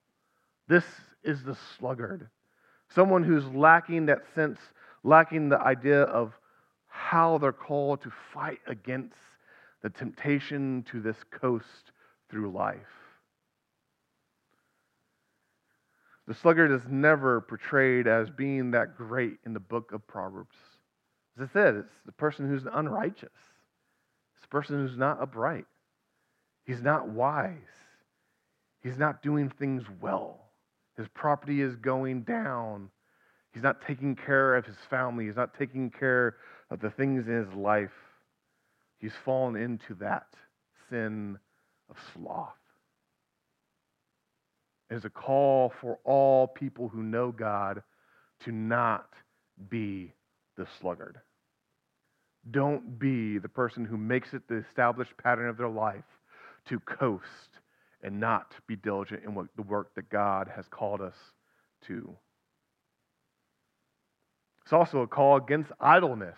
This 0.67 0.83
is 1.23 1.43
the 1.43 1.57
sluggard. 1.77 2.29
Someone 2.93 3.23
who's 3.23 3.45
lacking 3.47 4.05
that 4.07 4.23
sense, 4.33 4.59
lacking 5.03 5.49
the 5.49 5.59
idea 5.59 6.03
of 6.03 6.33
how 6.87 7.37
they're 7.37 7.51
called 7.51 8.01
to 8.03 8.11
fight 8.33 8.59
against 8.67 9.15
the 9.81 9.89
temptation 9.89 10.83
to 10.91 11.01
this 11.01 11.17
coast 11.31 11.91
through 12.29 12.51
life. 12.51 12.77
The 16.27 16.33
sluggard 16.33 16.71
is 16.71 16.81
never 16.89 17.41
portrayed 17.41 18.07
as 18.07 18.29
being 18.29 18.71
that 18.71 18.97
great 18.97 19.37
in 19.45 19.53
the 19.53 19.59
book 19.59 19.91
of 19.91 20.07
Proverbs. 20.07 20.55
As 21.37 21.47
I 21.49 21.53
said, 21.53 21.75
it's 21.75 21.93
the 22.05 22.11
person 22.11 22.49
who's 22.49 22.65
unrighteous, 22.71 23.29
it's 24.33 24.41
the 24.41 24.47
person 24.47 24.77
who's 24.77 24.97
not 24.97 25.21
upright. 25.21 25.65
He's 26.65 26.81
not 26.81 27.09
wise, 27.09 27.57
he's 28.81 28.97
not 28.97 29.21
doing 29.21 29.49
things 29.49 29.83
well. 30.01 30.44
His 30.97 31.07
property 31.13 31.61
is 31.61 31.75
going 31.75 32.21
down. 32.21 32.89
He's 33.53 33.63
not 33.63 33.85
taking 33.85 34.15
care 34.15 34.55
of 34.55 34.65
his 34.65 34.77
family. 34.89 35.25
He's 35.25 35.35
not 35.35 35.57
taking 35.57 35.89
care 35.89 36.37
of 36.69 36.79
the 36.79 36.89
things 36.89 37.27
in 37.27 37.45
his 37.45 37.53
life. 37.53 37.91
He's 38.97 39.13
fallen 39.23 39.55
into 39.55 39.93
that 39.95 40.27
sin 40.89 41.37
of 41.89 41.97
sloth. 42.13 42.53
It 44.89 44.95
is 44.95 45.05
a 45.05 45.09
call 45.09 45.73
for 45.81 45.99
all 46.03 46.47
people 46.47 46.87
who 46.89 47.03
know 47.03 47.31
God 47.31 47.81
to 48.43 48.51
not 48.51 49.09
be 49.69 50.13
the 50.57 50.67
sluggard. 50.79 51.19
Don't 52.51 52.99
be 52.99 53.39
the 53.39 53.49
person 53.49 53.85
who 53.85 53.97
makes 53.97 54.33
it 54.33 54.47
the 54.47 54.63
established 54.69 55.17
pattern 55.17 55.49
of 55.49 55.57
their 55.57 55.69
life 55.69 56.03
to 56.67 56.79
coast 56.79 57.54
and 58.03 58.19
not 58.19 58.53
be 58.67 58.75
diligent 58.75 59.23
in 59.23 59.33
what, 59.33 59.47
the 59.55 59.61
work 59.63 59.95
that 59.95 60.09
God 60.09 60.49
has 60.55 60.67
called 60.67 61.01
us 61.01 61.15
to. 61.87 62.15
It's 64.63 64.73
also 64.73 65.01
a 65.01 65.07
call 65.07 65.37
against 65.37 65.71
idleness. 65.79 66.37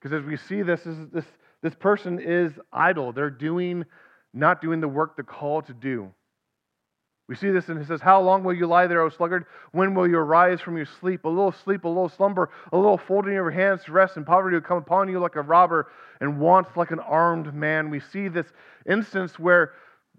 Because 0.00 0.20
as 0.20 0.26
we 0.26 0.36
see 0.36 0.62
this, 0.62 0.82
this, 0.84 0.96
this, 1.12 1.24
this 1.62 1.74
person 1.74 2.18
is 2.18 2.52
idle. 2.72 3.12
They're 3.12 3.30
doing, 3.30 3.84
not 4.34 4.60
doing 4.60 4.80
the 4.80 4.88
work 4.88 5.16
they're 5.16 5.24
called 5.24 5.66
to 5.66 5.74
do. 5.74 6.12
We 7.28 7.34
see 7.34 7.50
this 7.50 7.68
and 7.68 7.80
it 7.80 7.88
says, 7.88 8.00
How 8.00 8.20
long 8.20 8.44
will 8.44 8.54
you 8.54 8.66
lie 8.66 8.86
there, 8.86 9.00
O 9.00 9.08
sluggard? 9.08 9.46
When 9.72 9.94
will 9.94 10.06
you 10.06 10.16
arise 10.16 10.60
from 10.60 10.76
your 10.76 10.86
sleep? 11.00 11.24
A 11.24 11.28
little 11.28 11.52
sleep, 11.52 11.84
a 11.84 11.88
little 11.88 12.08
slumber, 12.08 12.50
a 12.72 12.76
little 12.76 12.98
folding 12.98 13.32
of 13.32 13.34
your 13.34 13.50
hands 13.50 13.82
to 13.84 13.92
rest, 13.92 14.16
and 14.16 14.24
poverty 14.24 14.54
will 14.54 14.60
come 14.60 14.78
upon 14.78 15.08
you 15.08 15.18
like 15.18 15.34
a 15.34 15.42
robber, 15.42 15.90
and 16.20 16.38
wants 16.38 16.76
like 16.76 16.92
an 16.92 17.00
armed 17.00 17.52
man. 17.52 17.90
We 17.90 17.98
see 17.98 18.28
this 18.28 18.46
instance 18.88 19.40
where 19.40 19.72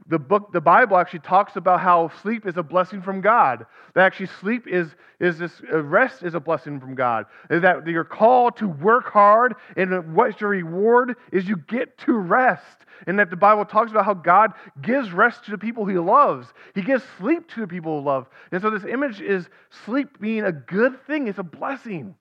the 0.08 0.20
book, 0.20 0.54
the 0.54 0.62
Bible 0.62 0.98
actually 0.98 1.20
talks 1.20 1.56
about 1.56 1.82
how 1.82 2.10
sleep 2.22 2.46
is 2.46 2.56
a 2.58 2.64
blessing 2.64 3.02
from 3.02 3.20
God. 3.20 3.66
That 3.94 4.06
actually 4.06 4.30
sleep 4.40 4.68
is, 4.68 4.96
is 5.20 5.38
this 5.38 5.52
uh, 5.72 5.84
rest 5.84 6.24
is 6.24 6.34
a 6.34 6.40
blessing 6.40 6.80
from 6.80 6.96
God. 6.96 7.26
That 7.50 7.86
you're 7.88 8.04
called 8.04 8.58
to 8.58 8.68
work 8.68 9.12
hard, 9.12 9.56
and 9.76 10.16
what's 10.16 10.40
your 10.40 10.52
reward 10.52 11.16
is 11.32 11.48
you 11.48 11.58
get 11.58 11.98
to 12.00 12.14
rest. 12.14 12.86
And 13.06 13.20
that 13.20 13.30
the 13.30 13.36
Bible 13.36 13.66
talks 13.66 13.92
about 13.92 14.06
how 14.06 14.14
God 14.14 14.54
gives 14.82 15.12
rest 15.12 15.46
to 15.46 15.52
the 15.52 15.58
people 15.58 15.86
he 15.86 15.98
loves. 15.98 16.48
He 16.74 16.82
gives 16.82 17.04
sleep 17.20 17.48
to 17.50 17.62
the 17.62 17.68
people 17.68 18.00
who 18.00 18.06
love. 18.06 18.28
And 18.52 18.62
so 18.62 18.70
this 18.70 18.86
image 18.86 19.22
is 19.22 19.48
sleep 19.86 20.20
being 20.20 20.44
a 20.44 20.52
good 20.52 21.06
thing. 21.06 21.28
It's 21.28 21.38
a 21.38 21.44
blessing. 21.44 22.16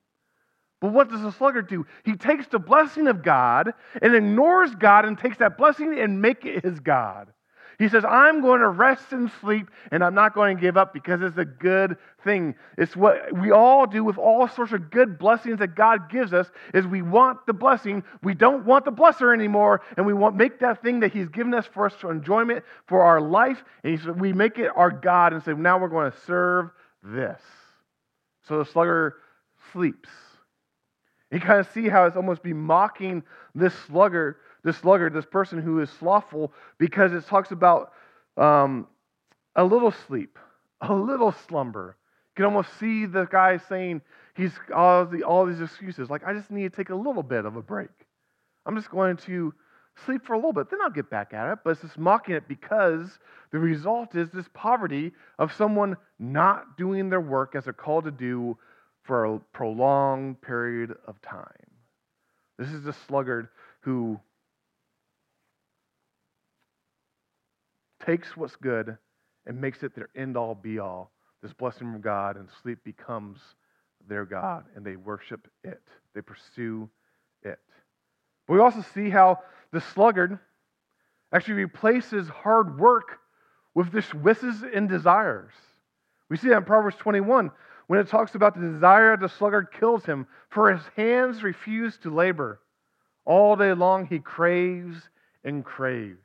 But 0.81 0.93
what 0.93 1.09
does 1.09 1.23
the 1.23 1.33
sluggard 1.33 1.69
do? 1.69 1.87
He 2.05 2.15
takes 2.15 2.47
the 2.49 2.59
blessing 2.59 3.09
of 3.09 3.23
God 3.23 3.73
and 4.03 4.15
ignores 4.15 4.75
God 4.75 5.07
and 5.07 5.19
takes 5.19 5.39
that 5.39 5.57
blessing 5.57 5.99
and 5.99 6.21
make 6.21 6.45
it 6.45 6.65
his 6.65 6.81
God. 6.81 7.33
He 7.79 7.89
says, 7.89 8.05
I'm 8.09 8.41
going 8.41 8.61
to 8.61 8.69
rest 8.69 9.13
and 9.13 9.31
sleep, 9.41 9.69
and 9.91 10.03
I'm 10.03 10.15
not 10.15 10.35
going 10.35 10.57
to 10.57 10.61
give 10.61 10.77
up 10.77 10.95
because 10.95 11.21
it's 11.21 11.37
a 11.37 11.45
good 11.45 11.97
thing. 12.25 12.55
It's 12.79 12.97
what 12.97 13.33
we 13.39 13.51
all 13.51 13.87
do 13.87 14.03
with 14.03 14.17
all 14.17 14.49
sorts 14.49 14.73
of 14.73 14.91
good 14.91 15.19
blessings 15.19 15.59
that 15.59 15.75
God 15.75 16.09
gives 16.09 16.33
us 16.33 16.51
is 16.73 16.87
we 16.87 17.03
want 17.03 17.45
the 17.47 17.53
blessing. 17.53 18.03
We 18.23 18.35
don't 18.35 18.65
want 18.65 18.85
the 18.85 18.93
blesser 18.93 19.35
anymore, 19.35 19.83
and 19.97 20.07
we 20.07 20.15
want 20.15 20.37
make 20.37 20.61
that 20.61 20.83
thing 20.83 21.01
that 21.01 21.13
He's 21.13 21.29
given 21.29 21.53
us 21.53 21.67
for 21.67 21.87
us 21.87 21.95
for 21.95 22.11
enjoyment 22.11 22.65
for 22.87 23.03
our 23.03 23.21
life, 23.21 23.63
and 23.83 23.93
he 23.97 24.03
said, 24.03 24.21
we 24.21 24.33
make 24.33 24.59
it 24.59 24.71
our 24.75 24.91
God 24.91 25.33
and 25.33 25.43
say, 25.43 25.53
now 25.53 25.79
we're 25.79 25.89
going 25.89 26.11
to 26.11 26.19
serve 26.27 26.71
this. 27.03 27.41
So 28.49 28.59
the 28.59 28.65
slugger 28.65 29.17
sleeps. 29.73 30.09
You 31.31 31.41
kind 31.41 31.61
of 31.61 31.69
see 31.73 31.89
how 31.89 32.07
it's 32.07 32.17
almost 32.17 32.43
be 32.43 32.53
mocking 32.53 33.23
this 33.55 33.75
slugger 33.87 34.39
this 34.67 34.79
sluggard, 34.79 35.15
this 35.15 35.25
person 35.25 35.63
who 35.63 35.79
is 35.79 35.89
slothful, 35.91 36.53
because 36.77 37.13
it 37.13 37.25
talks 37.27 37.53
about 37.53 37.93
um, 38.37 38.89
a 39.55 39.63
little 39.63 39.93
sleep, 39.93 40.41
a 40.81 40.93
little 40.93 41.33
slumber. 41.49 41.97
You 42.31 42.33
can 42.35 42.45
almost 42.47 42.77
see 42.81 43.07
the 43.07 43.27
guy 43.27 43.59
saying 43.69 44.03
he's 44.35 44.51
all, 44.75 45.07
the, 45.07 45.23
all 45.23 45.47
these 45.47 45.61
excuses, 45.61 46.11
like, 46.11 46.27
I 46.27 46.35
just 46.35 46.51
need 46.51 46.69
to 46.69 46.77
take 46.77 46.91
a 46.91 46.97
little 46.97 47.23
bit 47.23 47.45
of 47.45 47.55
a 47.55 47.63
break. 47.63 47.91
I'm 48.67 48.75
just 48.75 48.91
going 48.91 49.19
to 49.19 49.55
sleep 50.05 50.27
for 50.27 50.33
a 50.33 50.37
little 50.37 50.53
bit, 50.53 50.69
then 50.69 50.81
I'll 50.83 50.91
get 50.91 51.09
back 51.11 51.33
at 51.33 51.53
it. 51.53 51.61
But 51.63 51.71
it's 51.71 51.83
just 51.83 51.97
mocking 51.97 52.35
it 52.35 52.49
because 52.49 53.21
the 53.53 53.61
result 53.61 54.17
is 54.17 54.31
this 54.31 54.47
poverty 54.53 55.13
of 55.39 55.55
someone 55.55 55.97
not 56.19 56.77
doing 56.77 57.09
their 57.09 57.21
work 57.21 57.55
as 57.55 57.65
they're 57.65 57.73
called 57.73 58.05
to 58.07 58.11
do 58.11 58.59
for 59.05 59.27
a 59.27 59.39
prolonged 59.53 60.43
period 60.43 60.97
of 61.07 61.23
time. 61.23 61.71
This 62.59 62.71
is 62.71 62.83
the 62.83 62.93
sluggard 63.07 63.49
who 63.83 64.19
takes 68.07 68.37
what's 68.37 68.57
good 68.57 68.97
and 69.47 69.61
makes 69.61 69.83
it 69.83 69.95
their 69.95 70.09
end 70.17 70.37
all 70.37 70.55
be 70.55 70.79
all, 70.79 71.11
this 71.43 71.53
blessing 71.53 71.93
from 71.93 72.01
God, 72.01 72.37
and 72.37 72.49
sleep 72.63 72.79
becomes 72.85 73.39
their 74.09 74.25
God, 74.25 74.65
and 74.75 74.85
they 74.85 74.97
worship 74.97 75.49
it. 75.65 75.83
They 76.15 76.21
pursue 76.21 76.89
it. 77.43 77.59
But 78.47 78.55
we 78.55 78.61
also 78.61 78.85
see 78.95 79.11
how 79.11 79.41
the 79.73 79.81
sluggard 79.81 80.39
actually 81.33 81.55
replaces 81.55 82.29
hard 82.29 82.79
work 82.79 83.19
with 83.75 83.93
just 83.93 84.15
wishes 84.15 84.63
and 84.75 84.89
desires. 84.89 85.53
We 86.29 86.37
see 86.37 86.49
that 86.49 86.59
in 86.59 86.65
Proverbs 86.65 86.97
21 86.97 87.51
when 87.89 88.01
it 88.01 88.09
talks 88.09 88.35
about 88.35 88.59
the 88.59 88.69
desire 88.69 89.13
of 89.13 89.21
the 89.21 89.29
sluggard 89.29 89.69
kills 89.79 90.05
him, 90.05 90.27
for 90.49 90.73
his 90.73 90.83
hands 90.97 91.43
refuse 91.43 91.99
to 91.99 92.13
labor. 92.13 92.61
All 93.25 93.55
day 93.55 93.73
long 93.75 94.07
he 94.07 94.19
craves 94.19 94.97
and 95.45 95.65
craves. 95.65 96.19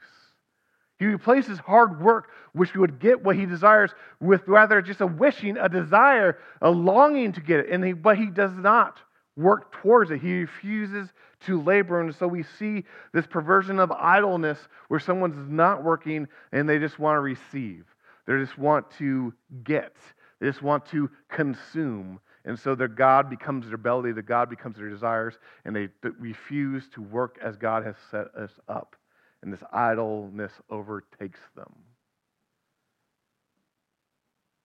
He 1.02 1.08
replaces 1.08 1.58
hard 1.58 2.00
work, 2.00 2.30
which 2.54 2.76
would 2.76 3.00
get 3.00 3.24
what 3.24 3.36
he 3.36 3.48
desires, 3.48 3.90
with 4.20 4.48
rather 4.48 4.84
just 4.84 5.02
a 5.02 5.08
wishing, 5.08 5.58
a 5.58 5.68
desire, 5.68 6.38
a 6.62 6.70
longing 6.70 7.32
to 7.32 7.42
get 7.42 7.62
it. 7.62 7.72
And 7.72 7.84
he, 7.84 7.94
but 7.94 8.20
he 8.20 8.28
does 8.28 8.52
not 8.56 9.00
work 9.36 9.72
towards 9.72 10.12
it. 10.12 10.22
He 10.22 10.42
refuses 10.42 11.10
to 11.48 11.60
labor. 11.60 12.02
And 12.02 12.14
so 12.14 12.28
we 12.28 12.44
see 12.44 12.84
this 13.16 13.26
perversion 13.26 13.80
of 13.80 13.92
idleness 13.92 14.60
where 14.90 15.00
someone's 15.00 15.50
not 15.50 15.84
working 15.84 16.28
and 16.52 16.70
they 16.70 16.78
just 16.78 17.00
want 17.00 17.16
to 17.16 17.22
receive. 17.22 17.86
They 18.28 18.38
just 18.38 18.60
want 18.60 18.86
to 19.00 19.34
get. 19.64 19.96
They 20.40 20.46
just 20.46 20.62
want 20.62 20.86
to 20.92 21.10
consume. 21.30 22.20
And 22.46 22.60
so 22.60 22.76
their 22.76 22.88
God 22.88 23.28
becomes 23.28 23.68
their 23.68 23.78
belly, 23.78 24.12
the 24.12 24.22
God 24.22 24.52
becomes 24.52 24.78
their 24.78 24.90
desires, 24.90 25.40
and 25.66 25.76
they 25.76 25.90
refuse 26.20 26.88
to 26.90 27.02
work 27.02 27.40
as 27.44 27.58
God 27.58 27.84
has 27.84 27.96
set 28.12 28.28
us 28.36 28.52
up 28.70 28.96
and 29.42 29.52
this 29.52 29.64
idleness 29.72 30.52
overtakes 30.70 31.40
them. 31.56 31.74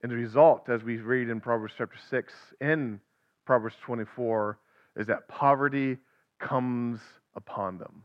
And 0.03 0.12
the 0.12 0.17
result, 0.17 0.69
as 0.69 0.83
we 0.83 0.99
read 0.99 1.29
in 1.29 1.41
Proverbs 1.41 1.75
chapter 1.77 1.99
6 2.11 2.33
and 2.61 3.01
Proverbs 3.47 3.77
24, 3.85 4.59
is 4.97 5.07
that 5.07 5.29
poverty 5.29 5.99
comes 6.39 7.01
upon 7.35 7.79
them. 7.79 8.05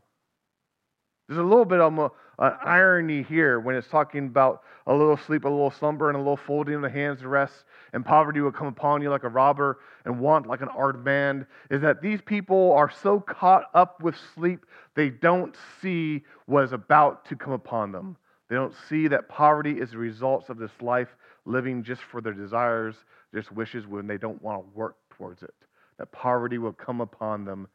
There's 1.28 1.38
a 1.38 1.42
little 1.42 1.64
bit 1.64 1.80
of 1.80 1.96
an 1.98 2.10
irony 2.38 3.22
here 3.22 3.60
when 3.60 3.76
it's 3.76 3.88
talking 3.88 4.26
about 4.26 4.62
a 4.86 4.92
little 4.92 5.16
sleep, 5.16 5.44
a 5.44 5.48
little 5.48 5.70
slumber, 5.70 6.08
and 6.08 6.16
a 6.16 6.20
little 6.20 6.36
folding 6.36 6.74
of 6.74 6.82
the 6.82 6.90
hands 6.90 7.20
to 7.20 7.28
rest, 7.28 7.64
and 7.92 8.04
poverty 8.04 8.40
will 8.40 8.52
come 8.52 8.66
upon 8.66 9.02
you 9.02 9.10
like 9.10 9.22
a 9.22 9.28
robber, 9.28 9.78
and 10.04 10.18
want 10.18 10.46
like 10.46 10.60
an 10.60 10.68
armed 10.68 11.04
man. 11.04 11.46
Is 11.70 11.80
that 11.82 12.02
these 12.02 12.20
people 12.20 12.72
are 12.72 12.90
so 12.90 13.20
caught 13.20 13.64
up 13.74 14.02
with 14.02 14.16
sleep, 14.34 14.66
they 14.94 15.10
don't 15.10 15.54
see 15.80 16.24
what 16.46 16.64
is 16.64 16.72
about 16.72 17.24
to 17.26 17.36
come 17.36 17.52
upon 17.52 17.92
them. 17.92 18.16
They 18.48 18.56
don't 18.56 18.74
see 18.88 19.08
that 19.08 19.28
poverty 19.28 19.78
is 19.78 19.92
the 19.92 19.98
results 19.98 20.48
of 20.48 20.58
this 20.58 20.72
life 20.80 21.08
living 21.44 21.82
just 21.82 22.02
for 22.02 22.20
their 22.20 22.34
desires, 22.34 22.96
just 23.32 23.52
wishes 23.52 23.86
when 23.86 24.06
they 24.06 24.18
don't 24.18 24.42
want 24.42 24.62
to 24.62 24.78
work 24.78 24.96
towards 25.16 25.42
it. 25.42 25.54
That 25.98 26.12
poverty 26.12 26.58
will 26.58 26.72
come 26.72 27.00
upon 27.00 27.44
them 27.44 27.68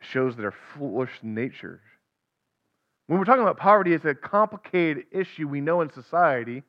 shows 0.00 0.36
their 0.36 0.54
foolish 0.74 1.10
nature. 1.22 1.80
When 3.06 3.18
we're 3.18 3.24
talking 3.24 3.42
about 3.42 3.58
poverty, 3.58 3.92
it's 3.92 4.04
a 4.04 4.14
complicated 4.14 5.04
issue 5.12 5.46
we 5.46 5.60
know 5.60 5.80
in 5.80 5.90
society. 5.92 6.62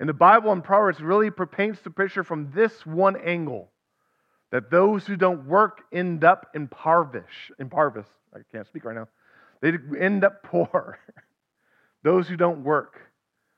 And 0.00 0.08
the 0.08 0.14
Bible 0.14 0.50
and 0.52 0.64
Proverbs 0.64 1.00
really 1.00 1.30
paints 1.30 1.80
the 1.82 1.90
picture 1.90 2.24
from 2.24 2.50
this 2.54 2.84
one 2.86 3.16
angle 3.16 3.70
that 4.50 4.70
those 4.70 5.06
who 5.06 5.16
don't 5.16 5.46
work 5.46 5.82
end 5.92 6.24
up 6.24 6.46
in 6.54 6.68
parvish, 6.68 7.50
in 7.58 7.68
parvis. 7.68 8.06
I 8.34 8.38
can't 8.52 8.66
speak 8.66 8.84
right 8.84 8.94
now. 8.94 9.08
They 9.60 9.72
end 9.98 10.24
up 10.24 10.42
poor. 10.44 10.98
those 12.02 12.28
who 12.28 12.36
don't 12.36 12.62
work. 12.62 13.00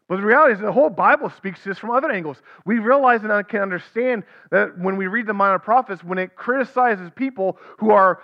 But 0.09 0.17
the 0.17 0.23
reality 0.23 0.55
is, 0.55 0.61
the 0.61 0.73
whole 0.73 0.89
Bible 0.89 1.31
speaks 1.31 1.63
to 1.63 1.69
this 1.69 1.79
from 1.79 1.91
other 1.91 2.11
angles. 2.11 2.41
We 2.65 2.79
realize 2.79 3.25
and 3.25 3.49
can 3.49 3.61
understand 3.61 4.23
that 4.51 4.79
when 4.79 4.97
we 4.97 5.09
read 5.09 5.27
the 5.27 5.35
minor 5.35 5.59
prophets, 5.59 6.05
when 6.05 6.19
it 6.19 6.37
criticizes 6.37 7.11
people 7.17 7.59
who 7.79 7.91
are 7.91 8.21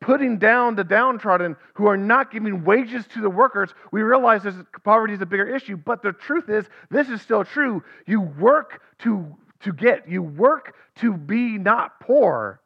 putting 0.00 0.38
down 0.38 0.74
the 0.74 0.84
downtrodden, 0.84 1.56
who 1.74 1.86
are 1.86 1.96
not 1.96 2.30
giving 2.30 2.64
wages 2.64 3.06
to 3.08 3.20
the 3.20 3.30
workers, 3.30 3.74
we 3.90 4.02
realize 4.02 4.42
that 4.42 4.54
poverty 4.84 5.14
is 5.14 5.20
a 5.20 5.26
bigger 5.26 5.54
issue. 5.54 5.76
But 5.76 6.02
the 6.02 6.12
truth 6.12 6.48
is, 6.48 6.66
this 6.90 7.08
is 7.08 7.22
still 7.22 7.44
true. 7.44 7.82
You 8.06 8.20
work 8.20 8.82
to, 9.00 9.36
to 9.60 9.72
get, 9.72 10.08
you 10.08 10.22
work 10.22 10.74
to 10.96 11.16
be 11.16 11.58
not 11.58 12.00
poor. 12.00 12.60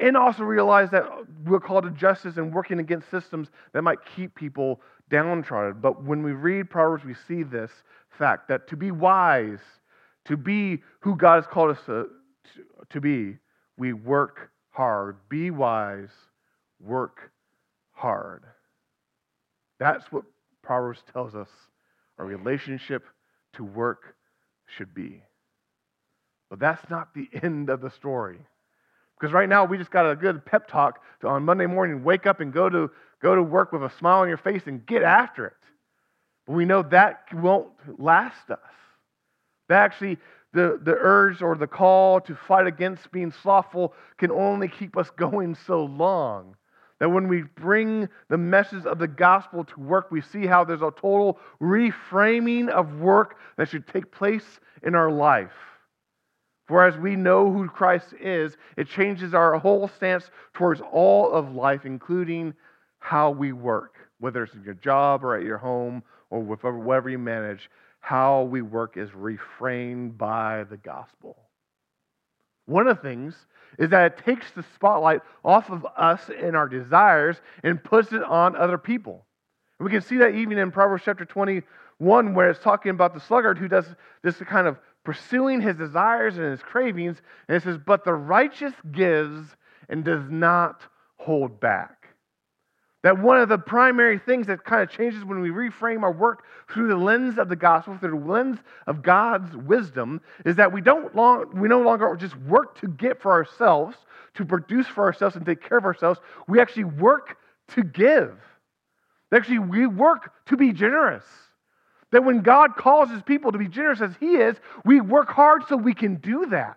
And 0.00 0.16
also 0.16 0.44
realize 0.44 0.90
that 0.90 1.04
we're 1.44 1.58
called 1.58 1.84
to 1.84 1.90
justice 1.90 2.36
and 2.36 2.54
working 2.54 2.78
against 2.78 3.10
systems 3.10 3.48
that 3.72 3.82
might 3.82 3.98
keep 4.14 4.34
people 4.34 4.80
downtrodden. 5.10 5.80
But 5.80 6.04
when 6.04 6.22
we 6.22 6.32
read 6.32 6.70
Proverbs, 6.70 7.04
we 7.04 7.14
see 7.26 7.42
this 7.42 7.72
fact 8.10 8.48
that 8.48 8.68
to 8.68 8.76
be 8.76 8.92
wise, 8.92 9.58
to 10.26 10.36
be 10.36 10.82
who 11.00 11.16
God 11.16 11.36
has 11.36 11.46
called 11.46 11.70
us 11.70 11.82
to, 11.86 12.08
to, 12.54 12.64
to 12.90 13.00
be, 13.00 13.38
we 13.76 13.92
work 13.92 14.50
hard. 14.70 15.16
Be 15.28 15.50
wise, 15.50 16.10
work 16.80 17.30
hard. 17.92 18.44
That's 19.78 20.10
what 20.10 20.24
Proverbs 20.62 21.02
tells 21.12 21.34
us 21.34 21.48
our 22.18 22.26
relationship 22.26 23.04
to 23.54 23.64
work 23.64 24.14
should 24.66 24.94
be. 24.94 25.22
But 26.50 26.58
that's 26.58 26.88
not 26.90 27.14
the 27.14 27.28
end 27.42 27.70
of 27.70 27.80
the 27.80 27.90
story. 27.90 28.38
Because 29.18 29.32
right 29.32 29.48
now 29.48 29.64
we 29.64 29.78
just 29.78 29.90
got 29.90 30.10
a 30.10 30.14
good 30.14 30.44
pep 30.44 30.68
talk 30.68 31.00
to 31.20 31.28
on 31.28 31.44
Monday 31.44 31.66
morning 31.66 32.04
wake 32.04 32.26
up 32.26 32.40
and 32.40 32.52
go 32.52 32.68
to 32.68 32.90
go 33.20 33.34
to 33.34 33.42
work 33.42 33.72
with 33.72 33.82
a 33.82 33.90
smile 33.98 34.20
on 34.20 34.28
your 34.28 34.36
face 34.36 34.62
and 34.66 34.86
get 34.86 35.02
after 35.02 35.46
it. 35.46 35.54
But 36.46 36.52
we 36.52 36.64
know 36.64 36.82
that 36.82 37.24
won't 37.34 37.68
last 37.98 38.48
us. 38.50 38.58
That 39.68 39.82
actually 39.82 40.18
the, 40.52 40.80
the 40.82 40.96
urge 40.98 41.42
or 41.42 41.56
the 41.56 41.66
call 41.66 42.20
to 42.22 42.34
fight 42.34 42.66
against 42.66 43.10
being 43.10 43.32
slothful 43.42 43.92
can 44.18 44.30
only 44.30 44.68
keep 44.68 44.96
us 44.96 45.10
going 45.16 45.56
so 45.66 45.84
long. 45.84 46.56
That 47.00 47.10
when 47.10 47.28
we 47.28 47.42
bring 47.42 48.08
the 48.28 48.38
message 48.38 48.84
of 48.84 48.98
the 48.98 49.06
gospel 49.06 49.64
to 49.64 49.80
work, 49.80 50.10
we 50.10 50.20
see 50.20 50.46
how 50.46 50.64
there's 50.64 50.82
a 50.82 50.90
total 50.90 51.38
reframing 51.60 52.68
of 52.68 53.00
work 53.00 53.38
that 53.56 53.68
should 53.68 53.86
take 53.86 54.10
place 54.10 54.60
in 54.82 54.94
our 54.94 55.10
life. 55.10 55.52
For 56.66 56.86
as 56.86 56.98
we 56.98 57.16
know 57.16 57.50
who 57.50 57.68
Christ 57.68 58.14
is, 58.20 58.56
it 58.76 58.88
changes 58.88 59.32
our 59.32 59.58
whole 59.58 59.88
stance 59.88 60.30
towards 60.52 60.80
all 60.80 61.32
of 61.32 61.54
life, 61.54 61.86
including 61.86 62.52
how 62.98 63.30
we 63.30 63.52
work, 63.52 63.94
whether 64.18 64.42
it's 64.42 64.54
in 64.54 64.64
your 64.64 64.74
job 64.74 65.24
or 65.24 65.36
at 65.36 65.44
your 65.44 65.58
home 65.58 66.02
or 66.30 66.42
wherever 66.42 67.08
you 67.08 67.18
manage 67.18 67.70
how 68.00 68.42
we 68.42 68.62
work 68.62 68.96
is 68.96 69.10
reframed 69.10 70.16
by 70.18 70.64
the 70.70 70.76
gospel. 70.76 71.36
One 72.66 72.86
of 72.86 72.96
the 72.96 73.02
things 73.02 73.46
is 73.78 73.90
that 73.90 74.12
it 74.12 74.24
takes 74.24 74.50
the 74.52 74.64
spotlight 74.74 75.20
off 75.44 75.70
of 75.70 75.86
us 75.96 76.30
and 76.42 76.56
our 76.56 76.68
desires 76.68 77.36
and 77.62 77.82
puts 77.82 78.12
it 78.12 78.22
on 78.22 78.56
other 78.56 78.78
people. 78.78 79.26
And 79.78 79.86
we 79.86 79.92
can 79.92 80.02
see 80.02 80.18
that 80.18 80.34
even 80.34 80.58
in 80.58 80.70
Proverbs 80.70 81.02
chapter 81.04 81.24
21, 81.24 82.34
where 82.34 82.50
it's 82.50 82.60
talking 82.60 82.90
about 82.90 83.14
the 83.14 83.20
sluggard 83.20 83.58
who 83.58 83.68
does 83.68 83.86
this 84.22 84.36
kind 84.36 84.66
of 84.66 84.78
pursuing 85.04 85.60
his 85.60 85.76
desires 85.76 86.36
and 86.36 86.46
his 86.50 86.62
cravings. 86.62 87.20
And 87.48 87.56
it 87.56 87.62
says, 87.62 87.78
But 87.78 88.04
the 88.04 88.14
righteous 88.14 88.74
gives 88.92 89.56
and 89.88 90.04
does 90.04 90.24
not 90.28 90.82
hold 91.16 91.60
back. 91.60 91.97
That 93.08 93.18
one 93.18 93.40
of 93.40 93.48
the 93.48 93.56
primary 93.56 94.18
things 94.18 94.48
that 94.48 94.66
kind 94.66 94.82
of 94.82 94.90
changes 94.90 95.24
when 95.24 95.40
we 95.40 95.48
reframe 95.48 96.02
our 96.02 96.12
work 96.12 96.44
through 96.70 96.88
the 96.88 96.96
lens 96.96 97.38
of 97.38 97.48
the 97.48 97.56
gospel, 97.56 97.96
through 97.96 98.10
the 98.10 98.26
lens 98.26 98.58
of 98.86 99.00
God's 99.00 99.56
wisdom, 99.56 100.20
is 100.44 100.56
that 100.56 100.70
we 100.74 100.82
don't 100.82 101.16
long, 101.16 101.58
we 101.58 101.68
no 101.68 101.80
longer 101.80 102.14
just 102.16 102.36
work 102.36 102.78
to 102.80 102.86
get 102.86 103.22
for 103.22 103.32
ourselves, 103.32 103.96
to 104.34 104.44
produce 104.44 104.86
for 104.88 105.04
ourselves 105.04 105.36
and 105.36 105.46
take 105.46 105.62
care 105.62 105.78
of 105.78 105.86
ourselves. 105.86 106.20
We 106.48 106.60
actually 106.60 106.84
work 106.84 107.38
to 107.68 107.82
give. 107.82 108.36
Actually, 109.32 109.60
we 109.60 109.86
work 109.86 110.30
to 110.48 110.58
be 110.58 110.74
generous. 110.74 111.24
That 112.10 112.24
when 112.24 112.42
God 112.42 112.76
calls 112.76 113.08
his 113.08 113.22
people 113.22 113.52
to 113.52 113.58
be 113.58 113.68
generous 113.68 114.02
as 114.02 114.12
he 114.20 114.36
is, 114.36 114.58
we 114.84 115.00
work 115.00 115.30
hard 115.30 115.62
so 115.66 115.78
we 115.78 115.94
can 115.94 116.16
do 116.16 116.44
that. 116.50 116.76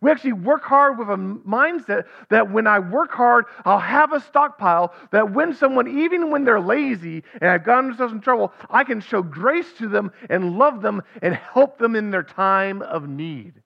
We 0.00 0.10
actually 0.10 0.32
work 0.32 0.62
hard 0.64 0.98
with 0.98 1.10
a 1.10 1.16
mindset 1.16 2.04
that 2.30 2.50
when 2.50 2.66
I 2.66 2.78
work 2.78 3.12
hard, 3.12 3.44
I'll 3.66 3.78
have 3.78 4.12
a 4.12 4.20
stockpile 4.20 4.94
that 5.12 5.32
when 5.32 5.54
someone, 5.54 6.00
even 6.00 6.30
when 6.30 6.44
they're 6.44 6.60
lazy 6.60 7.22
and 7.34 7.42
have 7.42 7.64
gotten 7.64 7.88
themselves 7.88 8.14
in 8.14 8.20
trouble, 8.20 8.52
I 8.70 8.84
can 8.84 9.00
show 9.00 9.22
grace 9.22 9.70
to 9.78 9.88
them 9.88 10.10
and 10.30 10.56
love 10.56 10.80
them 10.80 11.02
and 11.20 11.34
help 11.34 11.78
them 11.78 11.96
in 11.96 12.10
their 12.10 12.22
time 12.22 12.80
of 12.80 13.08
need. 13.08 13.62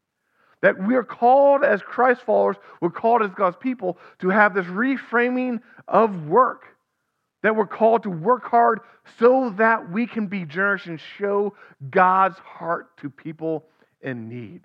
That 0.60 0.82
we 0.82 0.96
are 0.96 1.04
called 1.04 1.62
as 1.62 1.82
Christ 1.82 2.22
followers, 2.22 2.56
we're 2.80 2.90
called 2.90 3.22
as 3.22 3.30
God's 3.30 3.56
people 3.60 3.98
to 4.20 4.30
have 4.30 4.54
this 4.54 4.66
reframing 4.66 5.60
of 5.86 6.26
work. 6.26 6.64
That 7.42 7.54
we're 7.54 7.66
called 7.66 8.04
to 8.04 8.10
work 8.10 8.44
hard 8.44 8.80
so 9.18 9.50
that 9.50 9.92
we 9.92 10.08
can 10.08 10.26
be 10.26 10.46
generous 10.46 10.86
and 10.86 10.98
show 10.98 11.54
God's 11.90 12.38
heart 12.38 12.96
to 12.98 13.10
people 13.10 13.66
in 14.00 14.28
need 14.28 14.62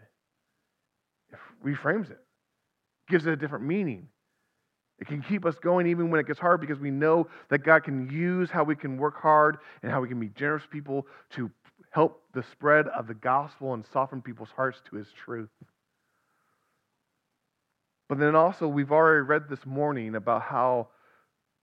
reframes 1.65 2.09
it, 2.09 2.19
gives 3.09 3.25
it 3.25 3.33
a 3.33 3.35
different 3.35 3.65
meaning. 3.65 4.07
It 4.99 5.07
can 5.07 5.21
keep 5.21 5.45
us 5.45 5.55
going 5.61 5.87
even 5.87 6.09
when 6.09 6.19
it 6.19 6.27
gets 6.27 6.39
hard 6.39 6.59
because 6.59 6.79
we 6.79 6.91
know 6.91 7.27
that 7.49 7.59
God 7.63 7.83
can 7.83 8.09
use 8.09 8.49
how 8.49 8.63
we 8.63 8.75
can 8.75 8.97
work 8.97 9.17
hard 9.17 9.57
and 9.81 9.91
how 9.91 10.01
we 10.01 10.09
can 10.09 10.19
be 10.19 10.29
generous 10.29 10.63
people 10.69 11.07
to 11.35 11.49
help 11.91 12.21
the 12.33 12.43
spread 12.51 12.87
of 12.87 13.07
the 13.07 13.13
gospel 13.13 13.73
and 13.73 13.85
soften 13.93 14.21
people's 14.21 14.49
hearts 14.55 14.79
to 14.89 14.97
his 14.97 15.07
truth. 15.25 15.49
But 18.09 18.19
then 18.19 18.35
also, 18.35 18.67
we've 18.67 18.91
already 18.91 19.21
read 19.21 19.43
this 19.49 19.65
morning 19.65 20.15
about 20.15 20.41
how 20.41 20.89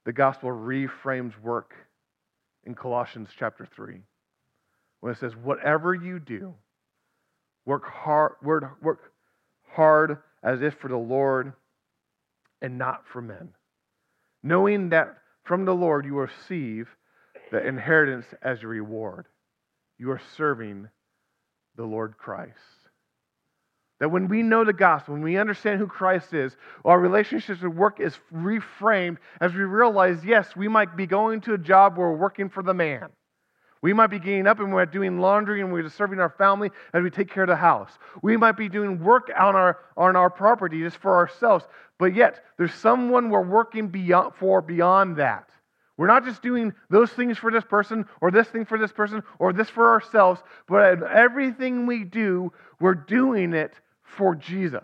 the 0.04 0.12
gospel 0.12 0.48
reframes 0.48 1.38
work 1.42 1.74
in 2.64 2.74
Colossians 2.74 3.28
chapter 3.36 3.66
3, 3.74 4.00
when 5.00 5.12
it 5.12 5.18
says, 5.18 5.32
Whatever 5.36 5.94
you 5.94 6.18
do, 6.18 6.54
work 7.64 7.84
hard, 7.84 8.34
work, 8.42 8.76
work 8.82 9.12
hard 9.76 10.18
as 10.42 10.62
if 10.62 10.74
for 10.74 10.88
the 10.88 10.96
Lord 10.96 11.52
and 12.62 12.78
not 12.78 13.06
for 13.06 13.20
men, 13.20 13.50
knowing 14.42 14.88
that 14.88 15.18
from 15.44 15.64
the 15.64 15.74
Lord 15.74 16.04
you 16.04 16.18
receive 16.18 16.88
the 17.52 17.64
inheritance 17.64 18.26
as 18.42 18.62
a 18.62 18.66
reward. 18.66 19.26
You 19.98 20.10
are 20.10 20.20
serving 20.36 20.88
the 21.76 21.84
Lord 21.84 22.16
Christ. 22.18 22.58
That 24.00 24.10
when 24.10 24.28
we 24.28 24.42
know 24.42 24.64
the 24.64 24.72
gospel, 24.72 25.14
when 25.14 25.22
we 25.22 25.38
understand 25.38 25.78
who 25.78 25.86
Christ 25.86 26.34
is, 26.34 26.56
our 26.84 26.98
relationships 26.98 27.62
with 27.62 27.72
work 27.72 28.00
is 28.00 28.18
reframed 28.34 29.18
as 29.40 29.54
we 29.54 29.60
realize, 29.60 30.24
yes, 30.24 30.54
we 30.56 30.68
might 30.68 30.96
be 30.96 31.06
going 31.06 31.40
to 31.42 31.54
a 31.54 31.58
job 31.58 31.96
where 31.96 32.10
we're 32.10 32.16
working 32.16 32.50
for 32.50 32.62
the 32.62 32.74
man. 32.74 33.08
We 33.86 33.92
might 33.92 34.08
be 34.08 34.18
getting 34.18 34.48
up 34.48 34.58
and 34.58 34.72
we're 34.72 34.84
doing 34.84 35.20
laundry 35.20 35.60
and 35.60 35.72
we're 35.72 35.88
serving 35.88 36.18
our 36.18 36.30
family 36.30 36.72
as 36.92 37.04
we 37.04 37.08
take 37.08 37.30
care 37.30 37.44
of 37.44 37.48
the 37.48 37.54
house. 37.54 37.92
We 38.20 38.36
might 38.36 38.56
be 38.56 38.68
doing 38.68 38.98
work 38.98 39.30
on 39.38 39.54
our, 39.54 39.78
on 39.96 40.16
our 40.16 40.28
property 40.28 40.80
just 40.80 40.96
for 40.96 41.14
ourselves. 41.14 41.64
But 41.96 42.12
yet, 42.12 42.44
there's 42.58 42.74
someone 42.74 43.30
we're 43.30 43.46
working 43.46 43.86
beyond, 43.86 44.34
for 44.34 44.60
beyond 44.60 45.18
that. 45.18 45.50
We're 45.96 46.08
not 46.08 46.24
just 46.24 46.42
doing 46.42 46.74
those 46.90 47.12
things 47.12 47.38
for 47.38 47.52
this 47.52 47.62
person 47.62 48.06
or 48.20 48.32
this 48.32 48.48
thing 48.48 48.64
for 48.64 48.76
this 48.76 48.90
person 48.90 49.22
or 49.38 49.52
this 49.52 49.70
for 49.70 49.92
ourselves, 49.92 50.42
but 50.66 50.94
in 50.94 51.04
everything 51.04 51.86
we 51.86 52.02
do, 52.02 52.52
we're 52.80 52.94
doing 52.94 53.54
it 53.54 53.72
for 54.02 54.34
Jesus. 54.34 54.82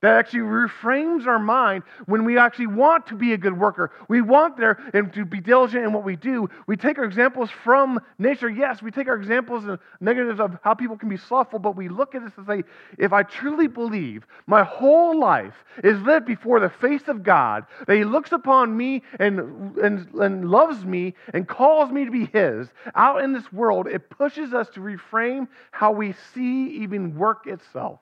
That 0.00 0.16
actually 0.16 0.40
reframes 0.40 1.26
our 1.26 1.40
mind 1.40 1.82
when 2.06 2.24
we 2.24 2.38
actually 2.38 2.68
want 2.68 3.06
to 3.08 3.16
be 3.16 3.32
a 3.32 3.38
good 3.38 3.58
worker. 3.58 3.90
We 4.08 4.20
want 4.20 4.56
there 4.56 4.78
and 4.94 5.12
to 5.14 5.24
be 5.24 5.40
diligent 5.40 5.84
in 5.84 5.92
what 5.92 6.04
we 6.04 6.14
do. 6.14 6.48
We 6.68 6.76
take 6.76 6.98
our 6.98 7.04
examples 7.04 7.50
from 7.64 8.00
nature. 8.18 8.48
Yes, 8.48 8.80
we 8.80 8.92
take 8.92 9.08
our 9.08 9.16
examples 9.16 9.64
and 9.64 9.78
negatives 10.00 10.38
of 10.38 10.56
how 10.62 10.74
people 10.74 10.96
can 10.96 11.08
be 11.08 11.16
slothful, 11.16 11.58
but 11.58 11.74
we 11.74 11.88
look 11.88 12.14
at 12.14 12.22
this 12.22 12.32
and 12.36 12.46
say, 12.46 12.62
if 12.96 13.12
I 13.12 13.24
truly 13.24 13.66
believe 13.66 14.24
my 14.46 14.62
whole 14.62 15.18
life 15.18 15.64
is 15.82 16.00
lived 16.02 16.26
before 16.26 16.60
the 16.60 16.70
face 16.70 17.08
of 17.08 17.24
God, 17.24 17.66
that 17.88 17.96
He 17.96 18.04
looks 18.04 18.30
upon 18.30 18.76
me 18.76 19.02
and, 19.18 19.76
and, 19.78 20.08
and 20.14 20.48
loves 20.48 20.84
me 20.84 21.14
and 21.34 21.48
calls 21.48 21.90
me 21.90 22.04
to 22.04 22.10
be 22.10 22.26
His 22.26 22.68
out 22.94 23.22
in 23.24 23.32
this 23.32 23.52
world, 23.52 23.88
it 23.88 24.10
pushes 24.10 24.54
us 24.54 24.68
to 24.70 24.80
reframe 24.80 25.48
how 25.72 25.90
we 25.90 26.14
see 26.34 26.68
even 26.82 27.16
work 27.16 27.48
itself. 27.48 27.98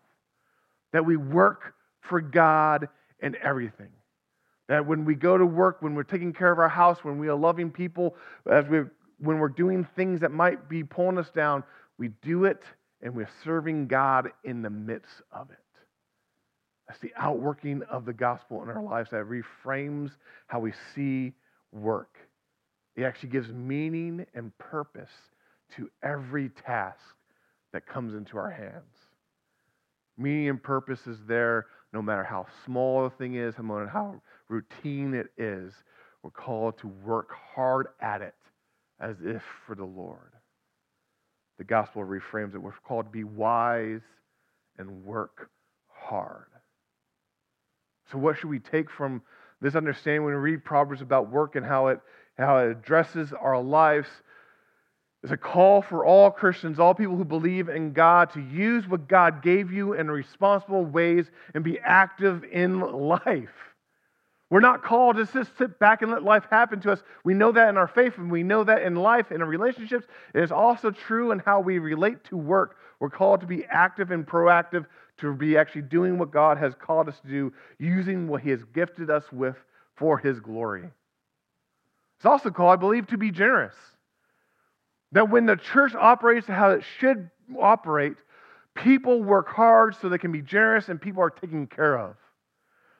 That 0.92 1.04
we 1.04 1.16
work 1.16 1.74
for 2.08 2.20
God 2.20 2.88
in 3.20 3.36
everything. 3.42 3.90
That 4.68 4.86
when 4.86 5.04
we 5.04 5.14
go 5.14 5.38
to 5.38 5.46
work, 5.46 5.80
when 5.80 5.94
we're 5.94 6.02
taking 6.02 6.32
care 6.32 6.50
of 6.50 6.58
our 6.58 6.68
house, 6.68 6.98
when 7.02 7.18
we 7.18 7.28
are 7.28 7.36
loving 7.36 7.70
people, 7.70 8.16
as 8.50 8.66
we 8.66 8.80
when 9.18 9.38
we're 9.38 9.48
doing 9.48 9.86
things 9.96 10.20
that 10.20 10.30
might 10.30 10.68
be 10.68 10.84
pulling 10.84 11.16
us 11.18 11.30
down, 11.30 11.64
we 11.98 12.08
do 12.22 12.44
it 12.44 12.62
and 13.00 13.14
we're 13.14 13.28
serving 13.44 13.86
God 13.86 14.30
in 14.44 14.62
the 14.62 14.70
midst 14.70 15.22
of 15.32 15.50
it. 15.50 15.58
That's 16.86 17.00
the 17.00 17.12
outworking 17.16 17.82
of 17.90 18.04
the 18.04 18.12
gospel 18.12 18.62
in 18.62 18.68
our 18.68 18.82
lives 18.82 19.10
that 19.10 19.24
reframes 19.24 20.10
how 20.46 20.60
we 20.60 20.72
see 20.94 21.32
work. 21.72 22.16
It 22.94 23.04
actually 23.04 23.30
gives 23.30 23.48
meaning 23.48 24.26
and 24.34 24.56
purpose 24.58 25.10
to 25.76 25.90
every 26.02 26.50
task 26.50 27.00
that 27.72 27.86
comes 27.86 28.14
into 28.14 28.38
our 28.38 28.50
hands. 28.50 28.84
Meaning 30.16 30.48
and 30.48 30.62
purpose 30.62 31.06
is 31.06 31.18
there 31.26 31.66
no 31.96 32.02
matter 32.02 32.24
how 32.24 32.44
small 32.66 33.04
the 33.04 33.10
thing 33.16 33.36
is, 33.36 33.54
no 33.56 33.64
matter 33.64 33.88
how 33.88 34.20
routine 34.48 35.14
it 35.14 35.28
is. 35.38 35.72
We're 36.22 36.30
called 36.30 36.76
to 36.80 36.88
work 36.88 37.30
hard 37.54 37.86
at 38.02 38.20
it 38.20 38.34
as 39.00 39.16
if 39.24 39.42
for 39.66 39.74
the 39.74 39.84
Lord. 39.84 40.32
The 41.56 41.64
gospel 41.64 42.04
reframes 42.04 42.54
it. 42.54 42.58
We're 42.58 42.72
called 42.86 43.06
to 43.06 43.10
be 43.10 43.24
wise 43.24 44.02
and 44.76 45.04
work 45.04 45.48
hard. 45.88 46.48
So, 48.12 48.18
what 48.18 48.36
should 48.36 48.50
we 48.50 48.58
take 48.58 48.90
from 48.90 49.22
this 49.62 49.74
understanding 49.74 50.22
when 50.24 50.34
we 50.34 50.40
read 50.40 50.66
Proverbs 50.66 51.00
about 51.00 51.32
work 51.32 51.56
and 51.56 51.64
how 51.64 51.86
it, 51.86 52.00
how 52.36 52.58
it 52.58 52.72
addresses 52.72 53.32
our 53.32 53.58
lives? 53.58 54.08
It's 55.26 55.32
a 55.32 55.36
call 55.36 55.82
for 55.82 56.04
all 56.04 56.30
Christians, 56.30 56.78
all 56.78 56.94
people 56.94 57.16
who 57.16 57.24
believe 57.24 57.68
in 57.68 57.92
God, 57.92 58.30
to 58.34 58.40
use 58.40 58.86
what 58.86 59.08
God 59.08 59.42
gave 59.42 59.72
you 59.72 59.94
in 59.94 60.08
responsible 60.08 60.84
ways 60.84 61.26
and 61.52 61.64
be 61.64 61.80
active 61.80 62.44
in 62.44 62.78
life. 62.78 63.74
We're 64.50 64.60
not 64.60 64.84
called 64.84 65.16
to 65.16 65.26
just 65.26 65.58
sit 65.58 65.80
back 65.80 66.02
and 66.02 66.12
let 66.12 66.22
life 66.22 66.44
happen 66.48 66.78
to 66.82 66.92
us. 66.92 67.02
We 67.24 67.34
know 67.34 67.50
that 67.50 67.68
in 67.68 67.76
our 67.76 67.88
faith, 67.88 68.18
and 68.18 68.30
we 68.30 68.44
know 68.44 68.62
that 68.62 68.82
in 68.82 68.94
life, 68.94 69.32
and 69.32 69.42
in 69.42 69.48
relationships. 69.48 70.06
It 70.32 70.44
is 70.44 70.52
also 70.52 70.92
true 70.92 71.32
in 71.32 71.40
how 71.40 71.58
we 71.58 71.80
relate 71.80 72.22
to 72.26 72.36
work. 72.36 72.76
We're 73.00 73.10
called 73.10 73.40
to 73.40 73.48
be 73.48 73.64
active 73.64 74.12
and 74.12 74.24
proactive, 74.24 74.86
to 75.16 75.34
be 75.34 75.56
actually 75.56 75.82
doing 75.82 76.18
what 76.18 76.30
God 76.30 76.56
has 76.56 76.72
called 76.76 77.08
us 77.08 77.18
to 77.22 77.28
do, 77.28 77.52
using 77.80 78.28
what 78.28 78.42
He 78.42 78.50
has 78.50 78.62
gifted 78.72 79.10
us 79.10 79.24
with 79.32 79.56
for 79.96 80.18
His 80.18 80.38
glory. 80.38 80.88
It's 82.16 82.26
also 82.26 82.50
called, 82.50 82.74
I 82.74 82.76
believe, 82.76 83.08
to 83.08 83.18
be 83.18 83.32
generous. 83.32 83.74
That 85.12 85.30
when 85.30 85.46
the 85.46 85.56
church 85.56 85.94
operates 85.94 86.46
how 86.46 86.70
it 86.70 86.84
should 86.98 87.30
operate, 87.58 88.16
people 88.74 89.22
work 89.22 89.48
hard 89.48 89.96
so 89.96 90.08
they 90.08 90.18
can 90.18 90.32
be 90.32 90.42
generous 90.42 90.88
and 90.88 91.00
people 91.00 91.22
are 91.22 91.30
taken 91.30 91.66
care 91.66 91.98
of. 91.98 92.16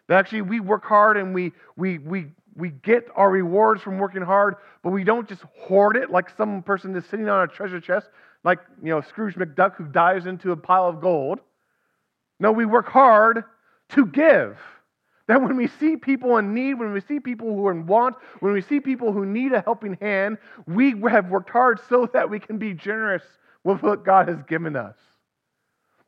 That 0.09 0.19
actually 0.19 0.43
we 0.43 0.61
work 0.61 0.85
hard 0.85 1.17
and 1.17 1.35
we, 1.35 1.53
we, 1.77 1.99
we, 1.99 2.27
we 2.57 2.71
get 2.71 3.09
our 3.15 3.31
rewards 3.31 3.83
from 3.83 3.99
working 3.99 4.23
hard, 4.23 4.57
but 4.83 4.91
we 4.91 5.05
don't 5.05 5.29
just 5.29 5.43
hoard 5.59 5.97
it 5.97 6.11
like 6.11 6.31
some 6.37 6.63
person 6.63 6.95
is 6.97 7.05
sitting 7.07 7.29
on 7.29 7.43
a 7.43 7.47
treasure 7.47 7.81
chest, 7.81 8.09
like 8.45 8.61
you 8.83 8.91
know 8.91 9.01
Scrooge 9.01 9.35
McDuck 9.35 9.77
who 9.77 9.85
dives 9.85 10.27
into 10.27 10.53
a 10.53 10.57
pile 10.57 10.89
of 10.89 11.01
gold. 11.01 11.41
No, 12.41 12.53
we 12.53 12.65
work 12.65 12.89
hard 12.89 13.45
to 13.91 14.07
give. 14.07 14.59
That 15.29 15.43
when 15.43 15.57
we 15.57 15.67
see 15.67 15.97
people 15.97 16.37
in 16.39 16.55
need, 16.55 16.75
when 16.75 16.93
we 16.93 17.01
see 17.01 17.19
people 17.19 17.49
who 17.49 17.67
are 17.67 17.73
in 17.73 17.87
want, 17.87 18.17
when 18.41 18.53
we 18.53 18.63
see 18.63 18.79
people 18.79 19.13
who 19.13 19.27
need 19.27 19.53
a 19.53 19.61
helping 19.61 19.95
hand, 20.01 20.39
we 20.67 20.95
have 21.11 21.31
worked 21.31 21.51
hard 21.51 21.81
so 21.89 22.09
that 22.13 22.31
we 22.31 22.39
can 22.39 22.59
be 22.59 22.75
generous 22.75 23.25
with 23.65 23.83
what 23.83 24.05
God 24.05 24.29
has 24.29 24.41
given 24.45 24.77
us. 24.77 24.95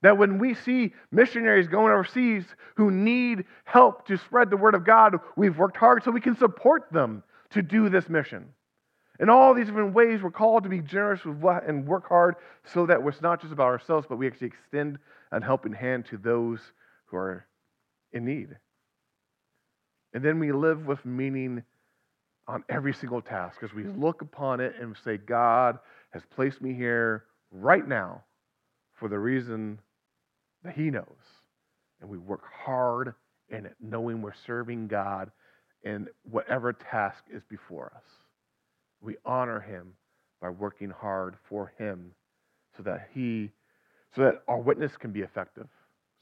That 0.03 0.17
when 0.17 0.39
we 0.39 0.55
see 0.55 0.95
missionaries 1.11 1.67
going 1.67 1.93
overseas 1.93 2.45
who 2.77 2.93
need 2.93 3.45
help 3.65 4.07
to 4.07 4.17
spread 4.17 4.51
the 4.51 4.57
word 4.57 4.77
of 4.77 4.87
God, 4.87 5.17
we've 5.37 5.59
worked 5.59 5.77
hard 5.77 6.05
so 6.05 6.13
we 6.13 6.21
can 6.21 6.37
support 6.37 6.85
them 6.93 7.25
to 7.51 7.63
do 7.63 7.89
this 7.89 8.09
mission. 8.09 8.51
In 9.19 9.29
all 9.29 9.53
these 9.53 9.67
different 9.67 9.95
ways, 9.95 10.23
we're 10.23 10.31
called 10.31 10.63
to 10.63 10.69
be 10.69 10.81
generous 10.81 11.25
with 11.25 11.39
what 11.39 11.67
and 11.67 11.85
work 11.85 12.09
hard 12.09 12.37
so 12.73 12.87
that 12.87 13.01
it's 13.05 13.21
not 13.21 13.41
just 13.41 13.53
about 13.53 13.67
ourselves, 13.67 14.07
but 14.09 14.17
we 14.17 14.29
actually 14.29 14.47
extend 14.47 15.01
a 15.33 15.43
helping 15.43 15.73
hand 15.73 16.07
to 16.07 16.17
those 16.17 16.61
who 17.07 17.17
are 17.17 17.45
in 18.13 18.25
need. 18.25 18.51
And 20.15 20.25
then 20.25 20.39
we 20.39 20.53
live 20.53 20.87
with 20.87 21.05
meaning 21.05 21.63
on 22.47 22.65
every 22.69 22.95
single 22.95 23.21
task 23.21 23.63
as 23.63 23.73
we 23.75 23.83
mm. 23.83 24.01
look 24.01 24.23
upon 24.23 24.61
it 24.61 24.75
and 24.81 24.97
say, 25.05 25.19
God 25.19 25.79
has 26.11 26.23
placed 26.35 26.63
me 26.63 26.73
here 26.73 27.25
right 27.51 27.87
now 27.87 28.23
for 28.95 29.09
the 29.09 29.19
reason 29.19 29.79
that 30.65 30.75
He 30.75 30.91
knows. 30.91 31.05
And 32.01 32.09
we 32.09 32.19
work 32.19 32.43
hard 32.65 33.15
in 33.51 33.67
it, 33.67 33.75
knowing 33.81 34.23
we're 34.23 34.33
serving 34.47 34.89
God 34.89 35.31
in 35.83 36.09
whatever 36.23 36.73
task 36.73 37.25
is 37.31 37.43
before 37.49 37.93
us. 37.95 38.05
We 39.01 39.17
honor 39.25 39.61
Him 39.61 39.93
by 40.41 40.49
working 40.51 40.91
hard 40.91 41.37
for 41.49 41.73
Him 41.79 42.13
so 42.77 42.83
that 42.85 43.11
He, 43.13 43.51
so 44.15 44.23
that 44.23 44.43
our 44.49 44.59
witness 44.59 44.97
can 44.97 45.13
be 45.13 45.21
effective. 45.21 45.69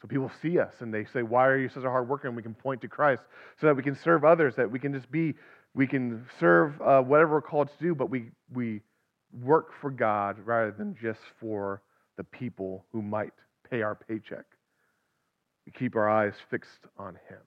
So 0.00 0.08
people 0.08 0.30
see 0.42 0.58
us 0.58 0.74
and 0.80 0.92
they 0.92 1.04
say, 1.12 1.22
Why 1.22 1.46
are 1.46 1.58
you 1.58 1.68
such 1.68 1.84
a 1.84 1.90
hard 1.90 2.08
worker? 2.08 2.28
And 2.28 2.36
we 2.36 2.42
can 2.42 2.54
point 2.54 2.80
to 2.82 2.88
Christ 2.88 3.22
so 3.60 3.66
that 3.66 3.76
we 3.76 3.82
can 3.82 3.96
serve 3.96 4.24
others, 4.24 4.54
that 4.56 4.70
we 4.70 4.78
can 4.78 4.92
just 4.92 5.10
be, 5.10 5.34
we 5.74 5.86
can 5.86 6.26
serve 6.38 6.80
uh, 6.82 7.00
whatever 7.00 7.32
we're 7.32 7.42
called 7.42 7.68
to 7.68 7.84
do, 7.84 7.94
but 7.94 8.10
we, 8.10 8.30
we 8.52 8.82
work 9.42 9.72
for 9.80 9.90
God 9.90 10.36
rather 10.44 10.70
than 10.70 10.96
just 11.00 11.20
for 11.40 11.82
the 12.16 12.24
people 12.24 12.84
who 12.92 13.02
might 13.02 13.32
pay 13.70 13.82
our 13.82 13.94
paycheck. 13.94 14.44
We 15.64 15.72
keep 15.72 15.96
our 15.96 16.08
eyes 16.08 16.34
fixed 16.50 16.86
on 16.98 17.18
Him. 17.28 17.38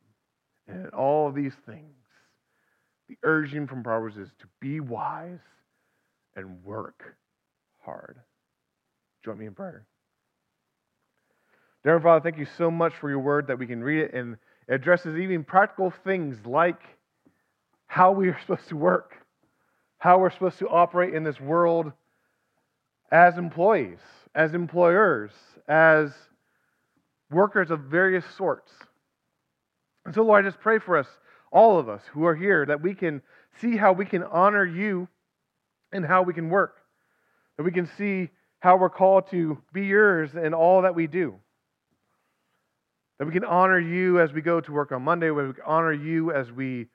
And 0.68 0.90
all 0.90 1.32
these 1.32 1.56
things, 1.66 1.96
the 3.08 3.18
urging 3.24 3.68
from 3.68 3.84
Proverbs 3.84 4.18
is 4.18 4.30
to 4.40 4.46
be 4.60 4.80
wise 4.80 5.40
and 6.36 6.64
work 6.64 7.16
hard. 7.80 8.18
Join 9.26 9.40
me 9.40 9.48
in 9.48 9.54
prayer. 9.54 9.86
Dear 11.82 11.98
Father, 12.02 12.22
thank 12.22 12.38
you 12.38 12.48
so 12.58 12.70
much 12.70 12.94
for 13.00 13.10
your 13.10 13.20
word 13.20 13.48
that 13.48 13.58
we 13.58 13.66
can 13.66 13.82
read 13.82 14.02
it 14.02 14.14
and 14.14 14.36
it 14.68 14.74
addresses 14.74 15.18
even 15.18 15.46
practical 15.46 15.94
things 16.04 16.46
like 16.46 16.82
how 17.88 18.12
we 18.12 18.28
are 18.28 18.38
supposed 18.42 18.68
to 18.68 18.76
work, 18.76 19.14
how 19.98 20.20
we're 20.20 20.30
supposed 20.30 20.60
to 20.60 20.68
operate 20.68 21.14
in 21.14 21.24
this 21.24 21.40
world 21.40 21.94
as 23.14 23.38
employees, 23.38 24.00
as 24.36 24.54
employers, 24.54 25.32
as 25.70 26.12
workers 27.32 27.72
of 27.72 27.80
various 27.84 28.26
sorts. 28.36 28.74
And 30.06 30.14
so, 30.14 30.24
Lord, 30.24 30.44
I 30.44 30.50
just 30.50 30.60
pray 30.60 30.80
for 30.80 30.98
us, 30.98 31.08
all 31.50 31.80
of 31.80 31.88
us 31.88 32.02
who 32.12 32.26
are 32.26 32.36
here, 32.36 32.66
that 32.66 32.82
we 32.82 32.94
can 32.94 33.22
see 33.62 33.78
how 33.78 33.94
we 33.94 34.06
can 34.06 34.24
honor 34.24 34.66
you 34.66 35.08
and 35.94 36.06
how 36.06 36.24
we 36.24 36.34
can 36.34 36.50
work, 36.50 36.76
that 37.56 37.64
we 37.64 37.72
can 37.72 37.90
see 37.98 38.30
how 38.60 38.76
we're 38.76 38.90
called 38.90 39.32
to 39.32 39.58
be 39.72 39.86
yours 39.86 40.32
in 40.36 40.54
all 40.54 40.82
that 40.82 40.94
we 40.94 41.08
do. 41.08 41.40
That 43.20 43.26
we 43.26 43.34
can 43.34 43.44
honor 43.44 43.80
you 43.80 44.20
as 44.22 44.32
we 44.32 44.42
go 44.42 44.62
to 44.62 44.72
work 44.72 44.94
on 44.94 45.04
Monday, 45.04 45.30
we 45.30 45.54
can 45.54 45.64
honor 45.66 45.92
you 45.92 46.32
as 46.32 46.52
we 46.52 46.88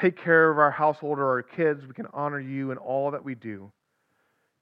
take 0.00 0.16
care 0.16 0.50
of 0.50 0.58
our 0.58 0.70
household 0.70 1.18
or 1.18 1.28
our 1.28 1.42
kids. 1.42 1.84
We 1.86 1.92
can 1.92 2.06
honor 2.12 2.40
you 2.40 2.70
in 2.70 2.78
all 2.78 3.10
that 3.10 3.24
we 3.24 3.34
do. 3.34 3.72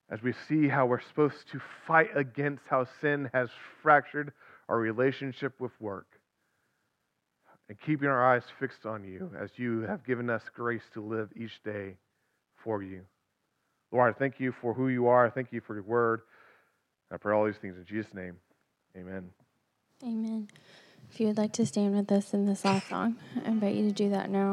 As 0.09 0.21
we 0.21 0.33
see 0.47 0.67
how 0.67 0.85
we're 0.87 1.01
supposed 1.01 1.49
to 1.51 1.61
fight 1.87 2.09
against 2.15 2.63
how 2.67 2.87
sin 3.01 3.29
has 3.33 3.49
fractured 3.81 4.33
our 4.67 4.77
relationship 4.77 5.53
with 5.59 5.71
work. 5.79 6.07
And 7.69 7.79
keeping 7.79 8.07
our 8.07 8.33
eyes 8.33 8.43
fixed 8.59 8.85
on 8.85 9.03
you 9.03 9.31
as 9.39 9.49
you 9.57 9.81
have 9.81 10.05
given 10.05 10.29
us 10.29 10.43
grace 10.53 10.83
to 10.93 11.01
live 11.01 11.29
each 11.35 11.63
day 11.63 11.97
for 12.63 12.83
you. 12.83 13.01
Lord, 13.91 14.13
I 14.13 14.17
thank 14.17 14.39
you 14.39 14.53
for 14.61 14.73
who 14.73 14.89
you 14.89 15.07
are. 15.07 15.25
I 15.25 15.29
thank 15.29 15.51
you 15.51 15.61
for 15.61 15.73
your 15.73 15.83
word. 15.83 16.21
I 17.11 17.17
pray 17.17 17.33
all 17.35 17.45
these 17.45 17.57
things 17.61 17.77
in 17.77 17.85
Jesus' 17.85 18.13
name. 18.13 18.37
Amen. 18.95 19.29
Amen. 20.03 20.47
If 21.15 21.21
you 21.21 21.27
would 21.27 21.37
like 21.37 21.53
to 21.53 21.65
stand 21.65 21.95
with 21.95 22.11
us 22.11 22.33
in 22.33 22.45
this 22.45 22.65
last 22.65 22.89
song, 22.89 23.15
I 23.41 23.47
invite 23.47 23.73
you 23.73 23.85
to 23.87 23.93
do 23.93 24.09
that 24.09 24.29
now. 24.29 24.43